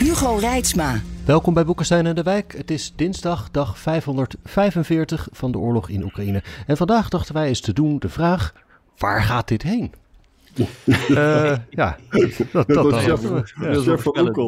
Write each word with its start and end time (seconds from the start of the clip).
Hugo 0.00 0.36
Reitsma. 0.36 1.00
Welkom 1.24 1.54
bij 1.54 1.64
Boekenstein 1.64 2.06
en 2.06 2.14
de 2.14 2.22
Wijk. 2.22 2.54
Het 2.56 2.70
is 2.70 2.92
dinsdag, 2.96 3.50
dag 3.50 3.78
545 3.78 5.28
van 5.32 5.52
de 5.52 5.58
oorlog 5.58 5.88
in 5.88 6.02
Oekraïne. 6.02 6.42
En 6.66 6.76
vandaag 6.76 7.08
dachten 7.08 7.34
wij 7.34 7.48
eens 7.48 7.60
te 7.60 7.72
doen 7.72 7.98
de 7.98 8.08
vraag, 8.08 8.52
waar 8.98 9.22
gaat 9.22 9.48
dit 9.48 9.62
heen? 9.62 9.92
Eh, 11.08 11.56
ja, 11.70 11.96
dat, 12.52 12.66
dat, 12.66 12.90
Dat 12.90 13.02
ja. 13.04 13.16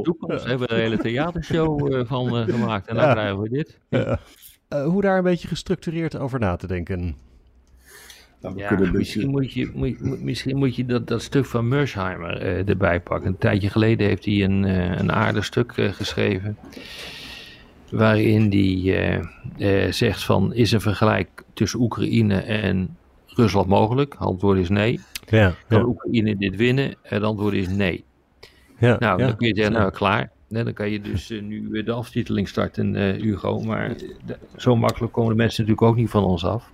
toekomst. 0.03 0.43
We 0.43 0.49
hebben 0.49 0.69
er 0.69 0.75
een 0.75 0.81
hele 0.81 0.97
theatershow 0.99 1.95
eh, 1.95 2.07
van 2.07 2.37
eh, 2.37 2.55
gemaakt. 2.55 2.87
En 2.89 2.95
dan 2.97 3.05
Ja. 3.05 3.13
krijgen 3.13 3.41
we 3.41 3.49
dit. 3.49 3.79
Eh, 3.89 4.85
hoe 4.85 5.03
daar 5.03 5.17
een 5.17 5.23
beetje 5.25 5.49
gestructureerd 5.49 6.19
over 6.19 6.41
na 6.41 6.57
te 6.57 6.67
denken. 6.67 7.17
Nou, 8.43 8.59
Ja, 8.59 8.79
misschien, 8.79 8.93
beetje... 8.93 9.29
moet 9.29 9.53
je, 9.53 9.71
moet, 9.75 10.23
misschien 10.23 10.57
moet 10.57 10.77
je 10.77 10.85
dat, 10.85 11.09
dat 11.09 11.23
stuk 11.23 11.45
van 11.45 11.69
Mersheimer 11.69 12.41
eh, 12.41 12.69
erbij 12.69 13.01
pakken. 13.01 13.29
Een 13.29 13.39
tijdje 13.39 13.71
geleden 13.71 14.07
heeft 14.07 14.25
hij 14.25 14.43
een, 14.43 14.65
eh, 14.65 14.99
een 14.99 15.13
aardig 15.13 15.45
stuk 15.45 15.73
eh, 15.77 15.93
geschreven. 15.93 16.57
Waarin 17.91 18.51
hij 18.51 19.93
zegt 19.93 20.25
van, 20.25 20.55
is 20.55 20.73
een 20.73 20.81
vergelijk 20.81 21.45
tussen 21.53 21.81
Oekraïne 21.81 22.41
en 22.41 22.97
Rusland 23.27 23.67
mogelijk? 23.67 24.13
Het 24.13 24.23
antwoord 24.23 24.59
is 24.59 24.69
nee. 24.69 25.01
Ja, 25.29 25.55
Kan 25.69 25.79
ja, 25.79 25.85
Oekraïne 25.85 26.37
dit 26.37 26.57
winnen? 26.57 26.95
Het 27.03 27.23
antwoord 27.23 27.55
is 27.55 27.69
nee. 27.69 28.05
ja, 28.79 28.97
Nou, 28.99 29.21
ja. 29.21 29.27
dan 29.27 29.37
kun 29.37 29.49
je 29.49 29.55
zeggen, 29.55 29.75
nou 29.75 29.91
klaar. 29.91 30.31
Nee, 30.53 30.65
dan 30.65 30.73
kan 30.73 30.91
je 30.91 31.01
dus 31.01 31.31
eh, 31.31 31.43
nu 31.43 31.83
de 31.83 31.93
aftiteling 31.93 32.49
starten, 32.49 32.97
eh, 32.97 33.23
Hugo. 33.23 33.61
Maar 33.61 33.91
eh, 33.91 34.35
zo 34.57 34.77
makkelijk 34.77 35.13
komen 35.13 35.31
de 35.31 35.37
mensen 35.37 35.63
natuurlijk 35.65 35.89
ook 35.91 35.97
niet 35.97 36.11
van 36.11 36.25
ons 36.25 36.45
af. 36.45 36.71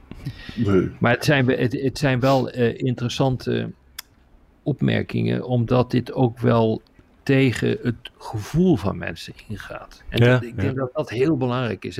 Nee. 0.55 0.89
Maar 1.01 1.12
het 1.12 1.25
zijn, 1.25 1.48
het, 1.48 1.73
het 1.81 1.99
zijn 1.99 2.21
wel 2.21 2.51
interessante 2.75 3.71
opmerkingen, 4.62 5.45
omdat 5.45 5.91
dit 5.91 6.12
ook 6.12 6.39
wel 6.39 6.83
tegen 7.23 7.79
het 7.83 8.11
gevoel 8.19 8.77
van 8.77 8.99
mensen 8.99 9.33
ingaat. 9.49 10.03
En 10.09 10.19
Ja, 10.25 10.27
dat- 10.33 10.43
ik 10.43 10.56
denk 10.56 10.69
ja. 10.75 10.79
dat 10.79 10.91
dat 10.95 11.11
heel 11.11 11.37
belangrijk 11.37 11.84
is. 11.84 11.99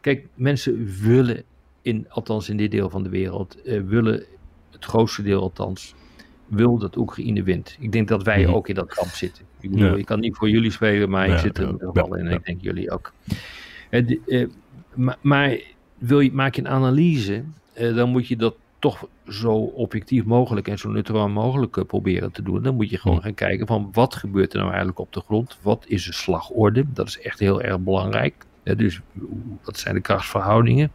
Kijk, 0.00 0.26
mensen 0.34 0.86
willen, 1.02 1.42
in, 1.82 2.06
althans 2.08 2.48
in 2.48 2.56
dit 2.56 2.70
deel 2.70 2.90
van 2.90 3.02
de 3.02 3.08
wereld, 3.08 3.56
willen, 3.64 4.24
het 4.70 4.84
grootste 4.84 5.22
deel 5.22 5.40
althans, 5.40 5.94
wil 6.48 6.78
dat 6.78 6.96
Oekraïne 6.96 7.42
wint. 7.42 7.76
Ik 7.80 7.92
denk 7.92 8.08
dat 8.08 8.22
wij 8.22 8.42
Mhm. 8.44 8.54
ook 8.54 8.68
in 8.68 8.74
dat 8.74 8.94
kamp 8.94 9.08
zitten. 9.10 9.44
Ik 9.60 9.70
bedoel, 9.70 9.88
Ja. 9.88 9.94
ik 9.96 10.06
kan 10.06 10.20
niet 10.20 10.36
voor 10.36 10.50
jullie 10.50 10.70
spelen, 10.70 11.10
maar 11.10 11.28
Ja, 11.28 11.34
ik 11.34 11.40
zit 11.40 11.58
er 11.58 11.64
ja, 11.64 11.90
ja, 11.92 12.04
in 12.16 12.26
en 12.26 12.30
ik 12.32 12.44
denk 12.44 12.62
jullie 12.62 12.90
ook. 12.90 13.12
Eh, 13.90 14.16
eh, 14.26 14.48
maar, 14.94 15.16
maar 15.20 15.58
wil 15.98 16.20
je, 16.20 16.32
maak 16.32 16.54
je 16.54 16.60
een 16.60 16.68
analyse, 16.68 17.42
eh, 17.72 17.94
dan 17.94 18.10
moet 18.10 18.28
je 18.28 18.36
dat 18.36 18.54
toch 18.78 19.06
zo 19.28 19.52
objectief 19.54 20.24
mogelijk 20.24 20.68
en 20.68 20.78
zo 20.78 20.88
neutraal 20.90 21.28
mogelijk 21.28 21.86
proberen 21.86 22.32
te 22.32 22.42
doen. 22.42 22.62
Dan 22.62 22.74
moet 22.74 22.90
je 22.90 22.98
gewoon 22.98 23.16
Hm. 23.16 23.22
gaan 23.22 23.34
kijken 23.34 23.66
van 23.66 23.88
wat 23.92 24.14
gebeurt 24.14 24.50
er 24.52 24.58
nou 24.58 24.68
eigenlijk 24.68 24.98
op 24.98 25.12
de 25.12 25.20
grond? 25.20 25.58
Wat 25.62 25.84
is 25.88 26.04
de 26.04 26.12
slagorde? 26.12 26.84
Dat 26.92 27.08
is 27.08 27.20
echt 27.20 27.38
heel 27.38 27.62
erg 27.62 27.78
belangrijk. 27.80 28.34
Dus 28.62 29.00
wat 29.62 29.78
zijn 29.78 29.94
de 29.94 30.00
krachtsverhoudingen? 30.00 30.90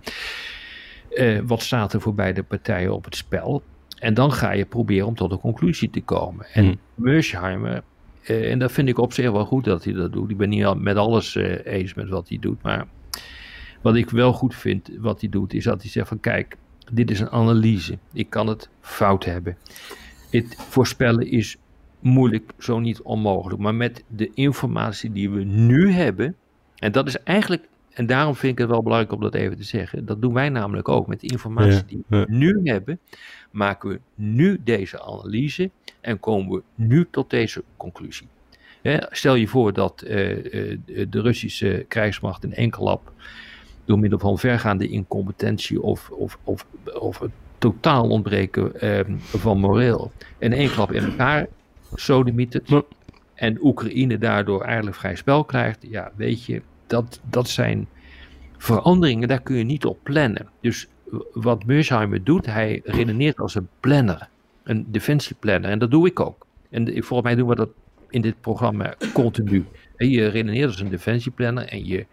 Wat 1.46 1.62
staat 1.62 1.94
er 1.94 2.02
voor 2.02 2.13
beide 2.13 2.44
partijen 2.44 2.94
op 2.94 3.06
het 3.06 3.16
spel? 3.16 3.63
En 4.03 4.14
dan 4.14 4.31
ga 4.31 4.52
je 4.52 4.66
proberen 4.66 5.08
om 5.08 5.16
tot 5.16 5.31
een 5.31 5.40
conclusie 5.40 5.90
te 5.90 6.02
komen. 6.02 6.46
En 6.53 6.66
Hm. 6.66 6.75
Mersheimer, 6.96 7.84
eh, 8.24 8.52
en 8.52 8.59
dat 8.59 8.72
vind 8.72 8.90
ik 8.90 8.97
op 8.97 9.14
zich 9.14 9.31
wel 9.31 9.46
goed 9.46 9.64
dat 9.64 9.84
hij 9.84 9.94
dat 9.94 10.14
doet. 10.14 10.30
Ik 10.30 10.38
ben 10.38 10.50
niet 10.50 10.74
met 10.75 10.96
alles 10.96 11.36
eh, 11.36 11.74
eens 11.74 11.94
met 11.94 12.09
wat 12.09 12.30
hij 12.30 12.38
doet. 12.40 12.62
Maar 12.62 12.88
wat 13.81 13.96
ik 13.96 14.09
wel 14.09 14.34
goed 14.34 14.56
vind 14.56 14.90
wat 15.00 15.22
hij 15.22 15.30
doet, 15.30 15.53
is 15.53 15.63
dat 15.63 15.81
hij 15.81 15.92
zegt 15.92 16.08
van 16.08 16.19
kijk, 16.19 16.58
dit 16.92 17.12
is 17.12 17.19
een 17.19 17.30
analyse. 17.30 17.97
Ik 18.13 18.30
kan 18.30 18.47
het 18.47 18.69
fout 18.81 19.25
hebben. 19.25 19.58
Het 20.30 20.56
voorspellen 20.69 21.31
is 21.31 21.58
moeilijk, 22.00 22.52
zo 22.58 22.80
niet 22.80 23.02
onmogelijk. 23.02 23.62
Maar 23.62 23.75
met 23.75 24.03
de 24.08 24.31
informatie 24.34 25.12
die 25.12 25.30
we 25.30 25.44
nu 25.44 25.92
hebben, 25.92 26.36
en 26.75 26.92
dat 26.92 27.08
is 27.08 27.24
eigenlijk, 27.24 27.68
en 27.94 28.06
daarom 28.06 28.36
vind 28.36 28.52
ik 28.54 28.58
het 28.58 28.70
wel 28.70 28.84
belangrijk 28.84 29.14
om 29.14 29.22
dat 29.22 29.34
even 29.34 29.58
te 29.58 29.64
zeggen, 29.64 30.06
dat 30.06 30.22
doen 30.22 30.34
wij 30.34 30.50
namelijk 30.50 30.90
ook. 30.90 31.08
Met 31.08 31.20
de 31.20 31.28
informatie 31.28 31.74
Ja, 31.74 31.84
die 31.88 32.04
we 32.08 32.18
ja. 32.18 32.26
nu 32.28 32.62
hebben, 32.64 33.00
maken 33.52 33.90
we 33.90 34.00
nu 34.16 34.59
deze 34.64 35.02
analyse 35.02 35.70
en 36.02 36.20
komen 36.20 36.52
we 36.56 36.62
nu 36.76 37.08
tot 37.12 37.30
deze 37.30 37.64
conclusie. 37.78 38.28
Stel 39.09 39.36
je 39.36 39.48
voor 39.48 39.74
dat 39.74 40.02
eh, 40.02 40.31
eh, 40.31 40.78
de 41.09 41.22
Russische 41.22 41.86
krijgsmacht 41.88 42.44
in 42.44 42.54
enkel 42.54 42.84
lab 42.84 43.12
door 43.86 44.00
middel 44.00 44.20
van 44.20 44.38
vergaande 44.38 44.88
incompetentie 44.88 45.81
of, 45.81 46.10
of, 46.10 46.38
of, 46.44 46.66
of 47.00 47.20
het 47.20 47.31
totaal 47.58 48.10
ontbreken 48.10 48.80
eh, 48.80 49.16
van 49.18 49.60
moreel 49.60 50.12
in 50.38 50.54
één 50.54 50.72
klap 50.72 50.92
in 50.92 51.04
elkaar 51.04 51.48
sodemietert 51.96 52.72
en 53.34 53.58
Oekraïne 53.62 54.18
daardoor 54.18 54.64
eigenlijk 54.64 54.96
vrij 54.96 55.16
spel 55.16 55.44
krijgt, 55.44 55.86
ja, 55.90 56.12
weet 56.16 56.46
je, 56.46 56.62
dat, 56.94 57.20
dat 57.30 57.50
zijn 57.50 57.88
veranderingen, 58.58 59.28
daar 59.28 59.42
kun 59.42 59.56
je 59.56 59.64
niet 59.64 59.86
op 59.86 59.98
plannen. 60.04 60.48
Dus 60.62 60.88
wat 61.34 61.66
Mersheimer 61.66 62.24
doet, 62.24 62.46
hij 62.46 62.81
redeneert 62.84 63.40
als 63.40 63.56
een 63.56 63.68
planner, 63.80 64.28
een 64.64 64.86
defensieplanner, 64.92 65.70
en 65.70 65.80
dat 65.80 65.92
doe 65.92 66.08
ik 66.08 66.20
ook. 66.20 66.46
En 66.70 66.88
volgens 66.88 67.22
mij 67.22 67.36
doen 67.36 67.48
we 67.48 67.56
dat 67.56 67.70
in 68.09 68.22
dit 68.22 68.42
programma 68.42 68.96
continu. 69.14 69.66
Je 69.98 70.28
redeneert 70.28 70.68
als 70.68 70.80
een 70.80 70.90
defensieplanner 70.90 71.68
en 71.68 71.86
je, 71.86 72.06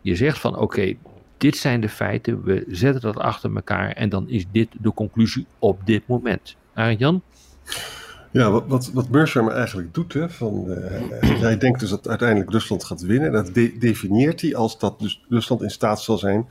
je 0.00 0.16
zegt 0.16 0.38
van 0.38 0.56
oké, 0.56 0.94
dit 1.36 1.56
zijn 1.56 1.80
de 1.80 1.88
feiten, 1.88 2.44
we 2.44 2.64
zetten 2.68 3.00
dat 3.00 3.16
achter 3.16 3.54
elkaar 3.54 3.90
en 3.90 4.08
dan 4.08 4.28
is 4.28 4.44
dit 4.52 4.68
de 4.80 4.94
conclusie 4.94 5.46
op 5.58 5.80
dit 5.84 6.06
moment. 6.06 6.56
Arend 6.74 6.98
Jan? 6.98 7.22
Ja, 8.32 8.50
wat, 8.50 8.66
wat, 8.66 8.90
wat 8.92 9.08
Mersheimer 9.08 9.52
eigenlijk 9.52 9.94
doet, 9.94 10.12
hè, 10.12 10.30
van, 10.30 10.70
eh, 10.70 11.40
hij 11.40 11.58
denkt 11.58 11.80
dus 11.80 11.90
dat 11.90 12.08
uiteindelijk 12.08 12.50
Rusland 12.50 12.84
gaat 12.84 13.00
winnen. 13.00 13.26
En 13.26 13.32
dat 13.32 13.54
de- 13.54 13.78
definieert 13.78 14.40
hij 14.40 14.54
als 14.56 14.78
dat 14.78 15.00
dus 15.00 15.24
Rusland 15.28 15.62
in 15.62 15.70
staat 15.70 16.00
zal 16.02 16.18
zijn 16.18 16.48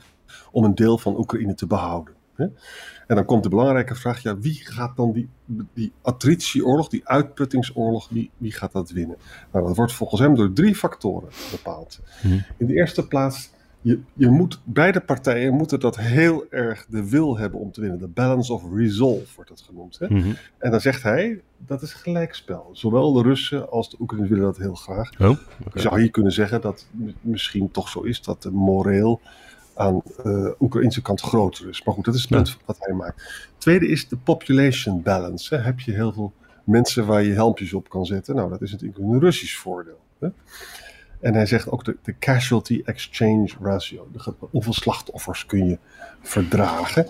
om 0.50 0.64
een 0.64 0.74
deel 0.74 0.98
van 0.98 1.18
Oekraïne 1.18 1.54
te 1.54 1.66
behouden. 1.66 2.14
Hè. 2.34 2.44
En 3.06 3.16
dan 3.16 3.24
komt 3.24 3.42
de 3.42 3.48
belangrijke 3.48 3.94
vraag, 3.94 4.22
ja, 4.22 4.38
wie 4.38 4.60
gaat 4.64 4.96
dan 4.96 5.12
die, 5.12 5.28
die 5.74 5.92
attritieoorlog, 6.02 6.88
die 6.88 7.08
uitputtingsoorlog, 7.08 8.08
wie, 8.08 8.30
wie 8.36 8.52
gaat 8.52 8.72
dat 8.72 8.90
winnen? 8.90 9.16
Nou, 9.52 9.66
dat 9.66 9.76
wordt 9.76 9.92
volgens 9.92 10.20
hem 10.20 10.34
door 10.34 10.52
drie 10.52 10.74
factoren 10.74 11.28
bepaald. 11.50 12.00
Hm. 12.20 12.28
In 12.56 12.66
de 12.66 12.74
eerste 12.74 13.06
plaats, 13.06 13.50
je, 13.82 14.00
je 14.14 14.28
moet, 14.28 14.60
beide 14.64 15.00
partijen 15.00 15.54
moeten 15.54 15.80
dat 15.80 15.96
heel 15.96 16.46
erg 16.50 16.86
de 16.88 17.08
wil 17.08 17.38
hebben 17.38 17.60
om 17.60 17.72
te 17.72 17.80
winnen. 17.80 17.98
De 17.98 18.06
balance 18.06 18.52
of 18.52 18.62
resolve 18.74 19.34
wordt 19.34 19.50
dat 19.50 19.60
genoemd. 19.60 19.98
Hè? 19.98 20.06
Mhm. 20.08 20.32
En 20.58 20.70
dan 20.70 20.80
zegt 20.80 21.02
hij, 21.02 21.40
dat 21.58 21.82
is 21.82 21.92
gelijkspel. 21.92 22.70
Zowel 22.72 23.12
de 23.12 23.22
Russen 23.22 23.70
als 23.70 23.90
de 23.90 23.96
Oekraïners 24.00 24.30
willen 24.32 24.46
dat 24.46 24.56
heel 24.56 24.74
graag. 24.74 25.20
Oh, 25.20 25.38
Je 25.74 25.80
zou 25.80 26.00
hier 26.00 26.10
kunnen 26.10 26.32
zeggen 26.32 26.60
dat 26.60 26.86
het 27.04 27.14
misschien 27.20 27.70
toch 27.70 27.88
zo 27.88 28.00
is 28.00 28.22
dat 28.22 28.42
de 28.42 28.50
moreel 28.50 29.20
aan 29.74 30.02
de 30.22 30.56
Oekraïnse 30.60 31.02
kant 31.02 31.20
groter 31.20 31.68
is. 31.68 31.84
Maar 31.84 31.94
goed, 31.94 32.04
dat 32.04 32.14
is 32.14 32.20
het 32.20 32.30
punt 32.30 32.56
wat 32.64 32.76
hij 32.80 32.94
maakt. 32.94 33.48
Tweede 33.58 33.88
is 33.88 34.08
de 34.08 34.16
population 34.16 35.02
balance. 35.02 35.54
Hè. 35.54 35.62
Heb 35.62 35.80
je 35.80 35.92
heel 35.92 36.12
veel 36.12 36.32
mensen 36.64 37.06
waar 37.06 37.22
je 37.22 37.32
helmpjes 37.32 37.74
op 37.74 37.88
kan 37.88 38.06
zetten? 38.06 38.34
Nou, 38.34 38.50
dat 38.50 38.62
is 38.62 38.70
natuurlijk 38.70 38.98
een 38.98 39.20
Russisch 39.20 39.56
voordeel. 39.56 40.00
Hè. 40.18 40.28
En 41.22 41.34
hij 41.34 41.46
zegt 41.46 41.70
ook 41.70 41.84
de, 41.84 41.96
de 42.02 42.14
casualty 42.18 42.82
exchange 42.84 43.48
ratio. 43.60 44.08
De 44.12 44.32
Hoeveel 44.50 44.72
slachtoffers 44.72 45.46
kun 45.46 45.66
je 45.66 45.78
verdragen? 46.20 47.06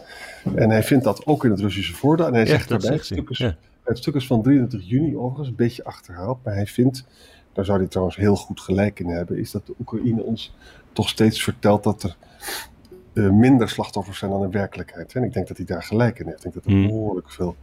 En 0.55 0.71
hij 0.71 0.83
vindt 0.83 1.05
dat 1.05 1.27
ook 1.27 1.45
in 1.45 1.51
het 1.51 1.61
Russische 1.61 1.95
voordeel. 1.95 2.27
En 2.27 2.35
hij 2.35 2.47
zegt 2.47 2.69
daarbij, 2.69 2.93
het 2.93 3.05
stuk, 3.05 3.31
is, 3.31 3.39
Ja. 3.39 3.57
het 3.85 3.99
stuk 3.99 4.15
is 4.15 4.27
van 4.27 4.43
23 4.43 4.89
juni 4.89 5.17
overigens, 5.17 5.49
een 5.49 5.55
beetje 5.55 5.85
achterhaald. 5.85 6.39
Maar 6.45 6.55
hij 6.55 6.67
vindt, 6.67 7.05
daar 7.53 7.65
zou 7.65 7.79
hij 7.79 7.87
trouwens 7.89 8.17
heel 8.17 8.37
goed 8.37 8.61
gelijk 8.61 9.01
in 9.01 9.07
hebben, 9.09 9.39
is 9.39 9.51
dat 9.51 9.67
de 9.67 9.75
Oekraïne 9.81 10.23
ons 10.23 10.55
toch 10.93 11.09
steeds 11.09 11.43
vertelt 11.43 11.83
dat 11.85 12.03
er 12.03 12.17
eh, 13.13 13.31
minder 13.31 13.69
slachtoffers 13.69 14.19
zijn 14.19 14.31
dan 14.31 14.43
in 14.43 14.51
werkelijkheid. 14.51 15.13
En 15.15 15.23
ik 15.23 15.33
denk 15.33 15.49
dat 15.49 15.57
hij 15.57 15.67
daar 15.67 15.83
gelijk 15.83 16.19
in 16.19 16.27
heeft. 16.27 16.37
Ik 16.37 16.43
denk 16.43 16.55
dat 16.55 16.65
er 16.65 16.71
Hmm. 16.73 16.87
behoorlijk 16.87 17.31
veel 17.31 17.57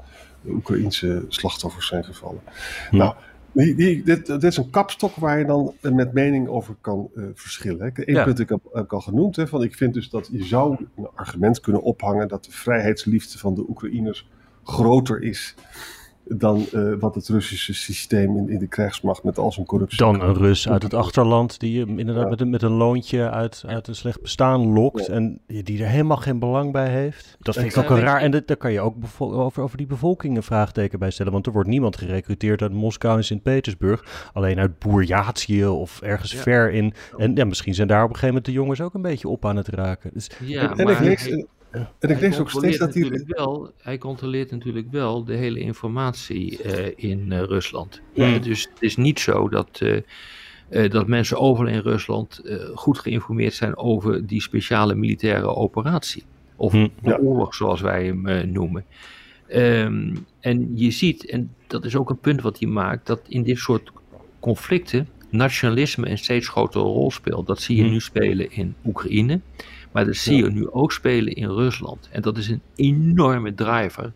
Oekraïnse 0.47 1.25
slachtoffers 1.27 1.87
zijn 1.87 2.03
gevallen. 2.03 2.41
Hmm. 2.89 2.99
Nou, 2.99 3.15
die, 3.51 3.75
die, 3.75 4.03
dit, 4.03 4.25
dit 4.25 4.43
is 4.43 4.57
een 4.57 4.69
kapstok 4.69 5.15
waar 5.15 5.39
je 5.39 5.45
dan 5.45 5.73
met 5.81 6.13
mening 6.13 6.47
over 6.47 6.75
kan 6.81 7.09
eh, 7.15 7.23
verschillen. 7.33 7.91
Eén 7.95 8.13
Ja. 8.13 8.23
punt 8.23 8.39
ik 8.39 8.49
heb, 8.49 8.59
heb 8.73 8.83
ik 8.83 8.93
al 8.93 9.01
genoemd. 9.01 9.35
Hè, 9.35 9.47
van 9.47 9.63
ik 9.63 9.75
vind 9.75 9.93
dus 9.93 10.09
dat 10.09 10.29
je 10.31 10.43
zou 10.43 10.87
een 10.95 11.07
argument 11.15 11.59
kunnen 11.59 11.81
ophangen 11.81 12.27
dat 12.27 12.43
de 12.45 12.51
vrijheidsliefde 12.51 13.37
van 13.37 13.55
de 13.55 13.65
Oekraïners 13.69 14.29
groter 14.63 15.21
is 15.21 15.55
dan 16.37 16.65
eh, 16.71 16.93
wat 16.99 17.15
het 17.15 17.27
Russische 17.27 17.73
systeem 17.73 18.37
in, 18.37 18.49
in 18.49 18.59
de 18.59 18.67
krijgsmacht 18.67 19.23
met 19.23 19.37
al 19.37 19.51
zijn 19.51 19.65
corruptie. 19.65 19.97
Dan 19.97 20.21
een 20.21 20.33
Rus 20.33 20.69
uit 20.69 20.83
het 20.83 20.93
achterland 20.93 21.59
die 21.59 21.73
je 21.73 21.85
inderdaad 21.85 22.29
met, 22.29 22.41
een, 22.41 22.49
met 22.49 22.61
een 22.61 22.71
loontje 22.71 23.29
uit, 23.29 23.63
uit 23.67 23.87
een 23.87 23.95
slecht 23.95 24.21
bestaan 24.21 24.73
lokt 24.73 25.07
en 25.07 25.39
die 25.47 25.83
er 25.83 25.89
helemaal 25.89 26.17
geen 26.17 26.39
belang 26.39 26.71
bij 26.71 26.89
heeft. 26.89 27.37
Dat 27.39 27.55
vind 27.55 27.75
ik 27.75 27.77
ook 27.77 27.89
een 27.89 27.99
raar. 27.99 28.21
En 28.21 28.31
dat, 28.31 28.47
daar 28.47 28.57
kan 28.57 28.71
je 28.71 28.81
ook 28.81 28.95
over, 29.19 29.63
over 29.63 29.77
die 29.77 29.87
bevolking 29.87 30.35
een 30.35 30.43
vraagteken 30.43 30.99
bij 30.99 31.11
stellen, 31.11 31.31
want 31.31 31.45
er 31.45 31.51
wordt 31.51 31.69
niemand 31.69 31.97
gerecruiteerd 31.97 32.61
uit 32.61 32.73
Moskou 32.73 33.17
en 33.17 33.23
Sint-Petersburg, 33.23 34.29
alleen 34.33 34.59
uit 34.59 34.79
Boerjatië 34.79 35.65
of 35.65 36.01
ergens 36.01 36.35
ver 36.35 36.71
in. 36.71 36.93
En 37.17 37.35
ja, 37.35 37.45
misschien 37.45 37.73
zijn 37.73 37.87
daar 37.87 38.03
op 38.03 38.09
een 38.09 38.15
gegeven 38.15 38.35
moment 38.35 38.45
de 38.45 38.51
jongens 38.51 38.81
ook 38.81 38.93
een 38.93 39.01
beetje 39.01 39.27
op 39.27 39.45
aan 39.45 39.55
het 39.55 39.67
raken. 39.67 40.09
Dus, 40.13 40.29
ja, 40.45 40.75
en, 40.75 40.83
maar 40.83 41.03
ik 41.03 41.47
en 41.71 42.09
ik 42.09 42.19
lees 42.19 42.39
ook 42.39 42.49
steeds 42.49 42.77
dat 42.77 42.93
hij... 42.93 43.23
Wel, 43.27 43.71
hij 43.77 43.97
controleert 43.97 44.51
natuurlijk 44.51 44.91
wel 44.91 45.23
de 45.23 45.35
hele 45.35 45.59
informatie 45.59 46.59
uh, 46.65 46.87
in 46.95 47.31
uh, 47.31 47.39
Rusland. 47.39 48.01
Hmm. 48.13 48.41
dus 48.41 48.69
het 48.73 48.81
is 48.81 48.95
niet 48.95 49.19
zo 49.19 49.49
dat, 49.49 49.81
uh, 49.83 50.89
dat 50.89 51.07
mensen 51.07 51.37
overal 51.39 51.73
in 51.73 51.79
Rusland 51.79 52.41
goed 52.73 52.99
geïnformeerd 52.99 53.53
zijn 53.53 53.77
over 53.77 54.27
die 54.27 54.41
speciale 54.41 54.95
militaire 54.95 55.55
operatie. 55.55 56.23
Of 56.55 56.71
de 57.01 57.19
oorlog 57.19 57.55
zoals 57.55 57.81
wij 57.81 58.05
hem 58.05 58.51
noemen. 58.51 58.85
Um, 59.53 60.25
en 60.39 60.71
je 60.77 60.91
ziet, 60.91 61.25
en 61.25 61.53
dat 61.67 61.85
is 61.85 61.95
ook 61.95 62.09
een 62.09 62.19
punt 62.19 62.41
wat 62.41 62.59
hij 62.59 62.67
maakt, 62.67 63.07
dat 63.07 63.21
in 63.27 63.43
dit 63.43 63.57
soort 63.57 63.91
conflicten 64.39 65.07
nationalisme 65.29 66.09
een 66.09 66.17
steeds 66.17 66.47
grotere 66.47 66.83
rol 66.83 67.11
speelt. 67.11 67.47
Dat 67.47 67.61
zie 67.61 67.75
je 67.75 67.81
Hmm. 67.81 67.91
nu 67.91 67.99
spelen 67.99 68.51
in 68.51 68.75
Oekraïne. 68.85 69.39
Maar 69.91 70.05
dat 70.05 70.15
zie 70.15 70.43
je 70.43 70.51
nu 70.51 70.69
ook 70.69 70.91
spelen 70.91 71.33
in 71.33 71.49
Rusland. 71.49 72.09
En 72.11 72.21
dat 72.21 72.37
is 72.37 72.47
een 72.49 72.61
enorme 72.75 73.53
driver 73.53 74.11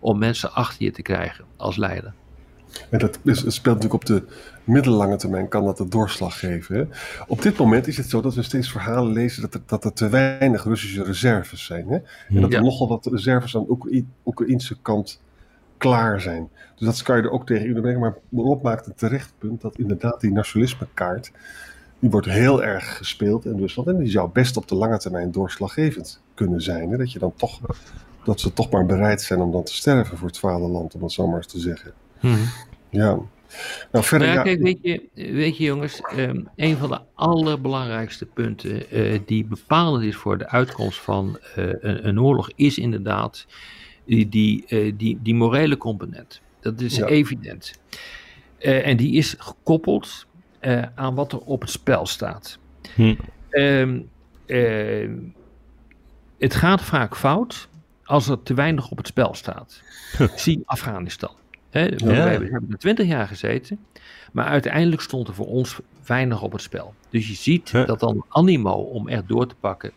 om 0.00 0.18
mensen 0.18 0.52
achter 0.52 0.84
je 0.84 0.90
te 0.90 1.02
krijgen 1.02 1.44
als 1.56 1.76
leider. 1.76 2.12
En 2.90 2.98
dat 2.98 3.18
is, 3.24 3.38
speelt 3.38 3.76
natuurlijk 3.76 3.94
op 3.94 4.04
de 4.04 4.22
middellange 4.64 5.16
termijn, 5.16 5.48
kan 5.48 5.64
dat 5.64 5.76
de 5.76 5.88
doorslag 5.88 6.38
geven. 6.38 6.76
Hè? 6.76 6.84
Op 7.26 7.42
dit 7.42 7.56
moment 7.56 7.86
is 7.86 7.96
het 7.96 8.08
zo 8.10 8.20
dat 8.20 8.34
we 8.34 8.42
steeds 8.42 8.70
verhalen 8.70 9.12
lezen 9.12 9.42
dat 9.42 9.54
er, 9.54 9.60
dat 9.66 9.84
er 9.84 9.92
te 9.92 10.08
weinig 10.08 10.64
Russische 10.64 11.02
reserves 11.04 11.64
zijn. 11.64 11.88
Hè? 11.88 11.94
En 12.28 12.40
dat 12.40 12.52
er 12.52 12.58
Ja. 12.58 12.60
nogal 12.60 12.88
wat 12.88 13.06
reserves 13.06 13.56
aan 13.56 13.62
de 13.64 13.70
Oekraï- 13.70 14.06
Oekraïnse 14.24 14.76
kant 14.82 15.20
klaar 15.78 16.20
zijn. 16.20 16.48
Dus 16.76 16.86
dat 16.86 17.02
kan 17.02 17.16
je 17.16 17.22
er 17.22 17.30
ook 17.30 17.46
tegen 17.46 17.80
brengen. 17.80 18.00
Maar 18.00 18.14
Rob 18.32 18.62
maakt 18.62 18.86
een 18.86 18.94
terecht 18.94 19.32
punt 19.38 19.60
dat 19.60 19.78
inderdaad 19.78 20.20
die 20.20 20.32
nationalismekaart, 20.32 21.32
die 22.04 22.12
wordt 22.12 22.26
heel 22.26 22.62
erg 22.62 22.96
gespeeld 22.96 23.44
in 23.44 23.58
Rusland. 23.58 23.88
En 23.88 23.98
die 23.98 24.10
zou 24.10 24.30
best 24.32 24.56
op 24.56 24.68
de 24.68 24.74
lange 24.74 24.98
termijn 24.98 25.30
doorslaggevend 25.30 26.22
kunnen 26.34 26.60
zijn. 26.60 26.90
Hè? 26.90 26.96
Dat 26.96 27.12
je 27.12 27.18
dan 27.18 27.32
toch, 27.36 27.60
dat 28.24 28.40
ze 28.40 28.52
toch 28.52 28.70
maar 28.70 28.86
bereid 28.86 29.22
zijn 29.22 29.40
om 29.40 29.52
dan 29.52 29.64
te 29.64 29.74
sterven 29.74 30.18
voor 30.18 30.26
het 30.26 30.38
vaderland, 30.38 30.94
om 30.94 31.00
dat 31.00 31.12
zo 31.12 31.26
maar 31.26 31.36
eens 31.36 31.46
te 31.46 31.58
zeggen. 31.58 31.92
Ja. 32.90 33.18
Nou, 33.92 34.04
verder, 34.04 34.28
ja, 34.32 34.42
kijk, 34.42 34.62
weet 34.62 34.78
je, 34.82 35.02
weet 35.14 35.56
je 35.56 35.64
jongens, 35.64 36.00
ehm, 36.00 36.40
een 36.56 36.76
van 36.76 36.88
de 36.88 37.00
allerbelangrijkste 37.14 38.26
punten 38.26 38.90
eh, 38.90 39.20
die 39.26 39.44
bepalend 39.44 40.04
is 40.04 40.16
voor 40.16 40.38
de 40.38 40.48
uitkomst 40.48 41.00
van 41.00 41.38
eh, 41.54 41.64
een, 41.66 42.08
een 42.08 42.20
oorlog, 42.20 42.50
is 42.54 42.78
inderdaad 42.78 43.46
die, 44.06 44.28
die, 44.28 44.64
eh, 44.66 44.92
die, 44.96 45.18
die 45.22 45.34
morele 45.34 45.76
component. 45.76 46.40
Dat 46.60 46.80
is 46.80 46.96
Ja. 46.96 47.06
evident. 47.06 47.72
Eh, 48.58 48.86
en 48.86 48.96
die 48.96 49.12
is 49.12 49.34
gekoppeld 49.38 50.26
eh, 50.64 50.82
aan 50.94 51.14
wat 51.14 51.32
er 51.32 51.38
op 51.38 51.60
het 51.60 51.70
spel 51.70 52.06
staat. 52.06 52.58
Hm. 52.94 53.14
Ehm, 53.50 54.00
ehm, 54.46 55.12
het 56.38 56.54
gaat 56.54 56.82
vaak 56.82 57.16
fout 57.16 57.68
als 58.04 58.28
er 58.28 58.42
te 58.42 58.54
weinig 58.54 58.90
op 58.90 58.96
het 58.96 59.06
spel 59.06 59.34
staat. 59.34 59.82
Zie 60.36 60.62
Afghanistan. 60.64 61.30
Hè, 61.70 61.88
we 61.88 62.12
hebben 62.14 62.66
er 62.70 62.78
twintig 62.78 63.06
jaar 63.06 63.26
gezeten, 63.26 63.78
maar 64.32 64.46
uiteindelijk 64.46 65.02
stond 65.02 65.28
er 65.28 65.34
voor 65.34 65.46
ons 65.46 65.78
weinig 66.06 66.42
op 66.42 66.52
het 66.52 66.62
spel. 66.62 66.94
Dus 67.10 67.28
je 67.28 67.34
ziet 67.34 67.70
dat 67.72 68.00
dan 68.00 68.24
animo 68.28 68.72
om 68.72 69.08
echt 69.08 69.28
door 69.28 69.46
te 69.46 69.54
pakken, 69.60 69.92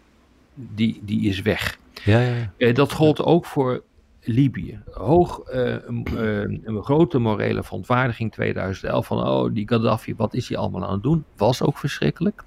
die, 0.54 1.02
die 1.04 1.30
is 1.30 1.42
weg. 1.42 1.78
Ja, 2.04 2.19
ja, 2.19 2.34
ja. 2.36 2.52
Eh, 2.58 2.75
dat 2.75 2.92
gold 2.92 3.24
ook 3.24 3.46
voor 3.46 3.84
Libië. 4.28 4.80
Hoog, 4.92 5.40
eh, 5.40 5.76
een, 5.86 6.06
eh, 6.06 6.40
een 6.64 6.84
grote 6.84 7.20
morele 7.20 7.64
verontwaardiging 7.64 8.32
2011 8.32 9.06
van 9.06 9.28
oh 9.28 9.54
die 9.54 9.68
Gaddafi, 9.68 10.16
wat 10.16 10.34
is 10.34 10.50
hij 10.50 10.58
allemaal 10.58 10.86
aan 10.86 10.94
het 10.94 11.04
doen? 11.04 11.24
Was 11.36 11.62
ook 11.62 11.78
verschrikkelijk. 11.78 12.44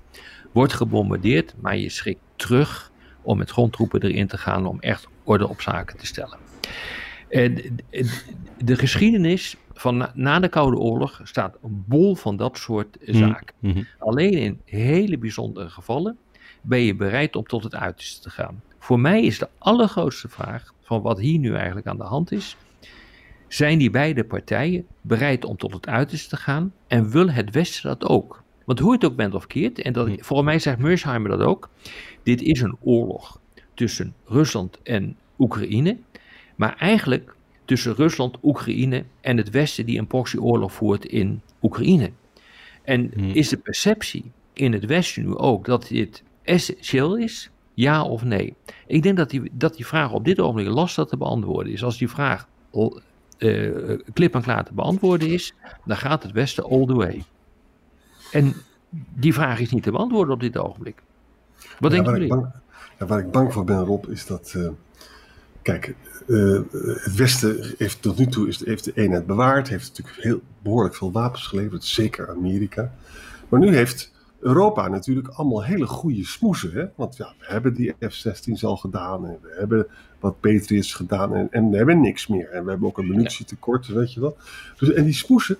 Wordt 0.52 0.72
gebombardeerd, 0.72 1.54
maar 1.60 1.76
je 1.76 1.88
schrikt 1.88 2.20
terug 2.36 2.90
om 3.22 3.38
met 3.38 3.50
grondtroepen 3.50 4.02
erin 4.02 4.26
te 4.26 4.38
gaan 4.38 4.66
om 4.66 4.80
echt 4.80 5.08
orde 5.24 5.48
op 5.48 5.60
zaken 5.60 5.98
te 5.98 6.06
stellen. 6.06 6.38
En 7.28 7.54
de, 7.54 8.20
de 8.64 8.76
geschiedenis 8.76 9.56
van 9.72 9.96
na, 9.96 10.12
na 10.14 10.40
de 10.40 10.48
Koude 10.48 10.76
Oorlog 10.76 11.20
staat 11.24 11.56
bol 11.62 12.14
van 12.14 12.36
dat 12.36 12.58
soort 12.58 12.96
zaken. 13.00 13.54
Mhm. 13.58 13.82
Alleen 13.98 14.32
in 14.32 14.60
hele 14.64 15.18
bijzondere 15.18 15.68
gevallen 15.68 16.18
ben 16.62 16.80
je 16.80 16.94
bereid 16.94 17.36
om 17.36 17.44
tot 17.44 17.62
het 17.62 17.74
uiterste 17.74 18.20
te 18.20 18.30
gaan. 18.30 18.62
Voor 18.80 19.00
mij 19.00 19.22
is 19.22 19.38
de 19.38 19.48
allergrootste 19.58 20.28
vraag 20.28 20.74
van 20.82 21.02
wat 21.02 21.18
hier 21.18 21.38
nu 21.38 21.54
eigenlijk 21.54 21.86
aan 21.86 21.96
de 21.96 22.04
hand 22.04 22.32
is. 22.32 22.56
Zijn 23.48 23.78
die 23.78 23.90
beide 23.90 24.24
partijen 24.24 24.86
bereid 25.00 25.44
om 25.44 25.56
tot 25.56 25.72
het 25.72 25.86
uiterste 25.88 26.28
te 26.28 26.36
gaan 26.36 26.72
en 26.86 27.10
wil 27.10 27.30
het 27.30 27.50
Westen 27.50 27.88
dat 27.88 28.08
ook? 28.08 28.42
Want 28.64 28.78
hoe 28.78 28.88
je 28.88 28.94
het 28.94 29.04
ook 29.04 29.16
bent 29.16 29.34
of 29.34 29.46
keert, 29.46 29.78
en 29.82 29.92
dat, 29.92 30.06
volgens 30.08 30.48
mij 30.48 30.58
zegt 30.58 30.78
Mersheimer 30.78 31.30
dat 31.30 31.40
ook, 31.40 31.68
dit 32.22 32.42
is 32.42 32.60
een 32.60 32.76
oorlog 32.80 33.40
tussen 33.74 34.14
Rusland 34.24 34.82
en 34.82 35.16
Oekraïne, 35.38 35.98
maar 36.56 36.76
eigenlijk 36.76 37.34
tussen 37.64 37.94
Rusland, 37.94 38.38
Oekraïne 38.42 39.04
en 39.20 39.36
het 39.36 39.50
Westen 39.50 39.86
die 39.86 39.98
een 39.98 40.06
proxyoorlog 40.06 40.72
voert 40.72 41.04
in 41.04 41.40
Oekraïne. 41.62 42.10
En 42.82 43.10
Hmm. 43.14 43.30
is 43.30 43.48
de 43.48 43.56
perceptie 43.56 44.24
in 44.52 44.72
het 44.72 44.84
Westen 44.84 45.22
nu 45.24 45.36
ook 45.36 45.64
dat 45.64 45.88
dit 45.88 46.22
essentieel 46.42 47.16
is? 47.16 47.50
Ja 47.74 48.04
of 48.04 48.24
nee? 48.24 48.54
Ik 48.86 49.02
denk 49.02 49.16
dat 49.16 49.30
die, 49.30 49.50
dat 49.52 49.76
die 49.76 49.86
vraag 49.86 50.12
op 50.12 50.24
dit 50.24 50.40
ogenblik 50.40 50.68
lastig 50.68 51.04
te 51.04 51.16
beantwoorden 51.16 51.72
is. 51.72 51.84
Als 51.84 51.98
die 51.98 52.08
vraag 52.08 52.48
uh, 53.38 53.98
klip 54.12 54.34
en 54.34 54.42
klaar 54.42 54.64
te 54.64 54.74
beantwoorden 54.74 55.28
is, 55.28 55.54
dan 55.84 55.96
gaat 55.96 56.22
het 56.22 56.32
Westen 56.32 56.64
all 56.64 56.86
the 56.86 56.94
way. 56.94 57.24
En 58.32 58.54
die 59.14 59.34
vraag 59.34 59.60
is 59.60 59.70
niet 59.70 59.82
te 59.82 59.90
beantwoorden 59.90 60.34
op 60.34 60.40
dit 60.40 60.58
ogenblik. 60.58 61.02
Wat 61.78 61.92
ja, 61.92 62.14
ik 62.14 62.28
bang, 62.28 62.52
ja, 62.98 63.06
waar 63.06 63.18
ik 63.18 63.30
bang 63.30 63.52
voor 63.52 63.64
ben, 63.64 63.84
Rob, 63.84 64.08
is 64.08 64.26
dat. 64.26 64.54
Uh, 64.56 64.68
kijk, 65.62 65.94
uh, 66.26 66.60
het 66.82 67.14
Westen 67.14 67.74
heeft 67.78 68.02
tot 68.02 68.18
nu 68.18 68.26
toe 68.26 68.48
is, 68.48 68.64
heeft 68.64 68.84
de 68.84 68.92
eenheid 68.94 69.26
bewaard, 69.26 69.68
heeft 69.68 69.88
natuurlijk 69.88 70.22
heel 70.22 70.40
behoorlijk 70.62 70.94
veel 70.94 71.12
wapens 71.12 71.46
geleverd, 71.46 71.84
zeker 71.84 72.30
Amerika. 72.30 72.92
Maar 73.48 73.60
nu 73.60 73.74
heeft 73.74 74.12
Europa 74.40 74.88
natuurlijk 74.88 75.28
allemaal 75.28 75.64
hele 75.64 75.86
goede 75.86 76.24
smoesen. 76.24 76.72
Hè? 76.72 76.84
Want 76.94 77.16
ja, 77.16 77.32
we 77.38 77.44
hebben 77.46 77.74
die 77.74 77.94
F-16's 78.08 78.64
al 78.64 78.76
gedaan 78.76 79.26
en 79.26 79.38
we 79.42 79.54
hebben 79.58 79.86
wat 80.20 80.40
Patriots 80.40 80.94
gedaan 80.94 81.34
en, 81.34 81.48
en 81.50 81.70
we 81.70 81.76
hebben 81.76 82.00
niks 82.00 82.26
meer. 82.26 82.50
En 82.50 82.64
we 82.64 82.70
hebben 82.70 82.88
ook 82.88 82.98
een 82.98 83.08
munitietekort, 83.08 83.86
weet 83.86 84.12
je 84.12 84.20
wel. 84.20 84.36
Dus, 84.78 84.92
en 84.92 85.04
die 85.04 85.14
smoesen, 85.14 85.56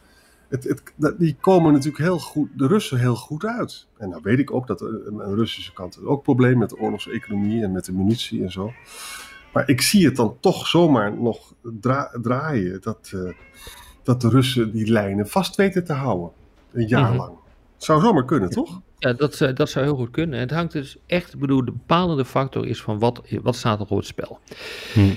het, 0.49 0.64
het, 0.64 1.14
die 1.19 1.37
komen 1.40 1.73
natuurlijk 1.73 2.02
heel 2.02 2.19
goed, 2.19 2.49
de 2.57 2.66
Russen 2.66 2.99
heel 2.99 3.16
goed 3.16 3.45
uit. 3.45 3.87
En 3.97 4.09
nou 4.09 4.21
weet 4.25 4.38
ik 4.38 4.52
ook 4.52 4.66
dat 4.66 4.83
aan 4.83 5.16
de 5.16 5.35
Russische 5.35 5.73
kant 5.73 6.05
ook 6.05 6.23
problemen 6.23 6.59
met 6.59 6.71
de 6.71 6.78
oorlogseconomie 6.78 7.62
en 7.62 7.73
met 7.73 7.85
de 7.85 7.93
munitie 7.93 8.43
en 8.43 8.50
zo. 8.52 8.73
Maar 9.52 9.69
ik 9.69 9.81
zie 9.81 10.05
het 10.07 10.16
dan 10.16 10.37
toch 10.40 10.66
zomaar 10.66 11.16
nog 11.16 11.55
dra 11.81 12.11
draaien 12.23 12.81
dat, 12.83 13.11
uh, 13.14 13.33
dat 14.02 14.21
de 14.21 14.28
Russen 14.28 14.73
die 14.73 14.90
lijnen 14.93 15.28
vast 15.28 15.57
weten 15.57 15.85
te 15.85 15.93
houden. 15.93 16.31
Een 16.73 16.87
jaar 16.87 17.09
Mhm. 17.09 17.16
lang. 17.16 17.38
Het 17.81 17.89
zou 17.89 18.01
zomaar 18.01 18.25
kunnen, 18.25 18.51
toch? 18.51 18.81
Ja, 18.99 19.13
dat, 19.13 19.41
uh, 19.41 19.55
dat 19.55 19.71
zou 19.71 19.85
heel 19.85 19.97
goed 19.97 20.11
kunnen. 20.11 20.39
Het 20.39 20.51
hangt 20.51 20.73
dus 20.73 20.97
echt, 21.07 21.35
ik 21.35 21.41
bedoel, 21.41 21.65
de 21.65 21.73
bepalende 21.73 22.25
factor 22.25 22.67
is 22.67 22.83
van 22.83 22.99
wat, 22.99 23.23
wat 23.43 23.57
staat 23.57 23.81
er 23.81 23.87
op 23.89 23.97
het 23.97 24.07
spel. 24.07 24.39
Hm. 24.93 25.15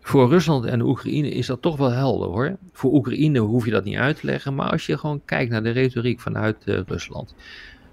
Voor 0.00 0.28
Rusland 0.28 0.64
en 0.64 0.82
Oekraïne 0.82 1.28
is 1.28 1.46
dat 1.46 1.62
toch 1.62 1.76
wel 1.76 1.90
helder 1.90 2.28
hoor. 2.28 2.56
Voor 2.72 2.92
Oekraïne 2.92 3.38
hoef 3.38 3.64
je 3.64 3.70
dat 3.70 3.84
niet 3.84 3.96
uit 3.96 4.20
te 4.20 4.26
leggen, 4.26 4.54
maar 4.54 4.70
als 4.70 4.86
je 4.86 4.98
gewoon 4.98 5.24
kijkt 5.24 5.50
naar 5.50 5.62
de 5.62 5.70
retoriek 5.70 6.20
vanuit 6.20 6.56
uh, 6.64 6.80
Rusland, 6.86 7.34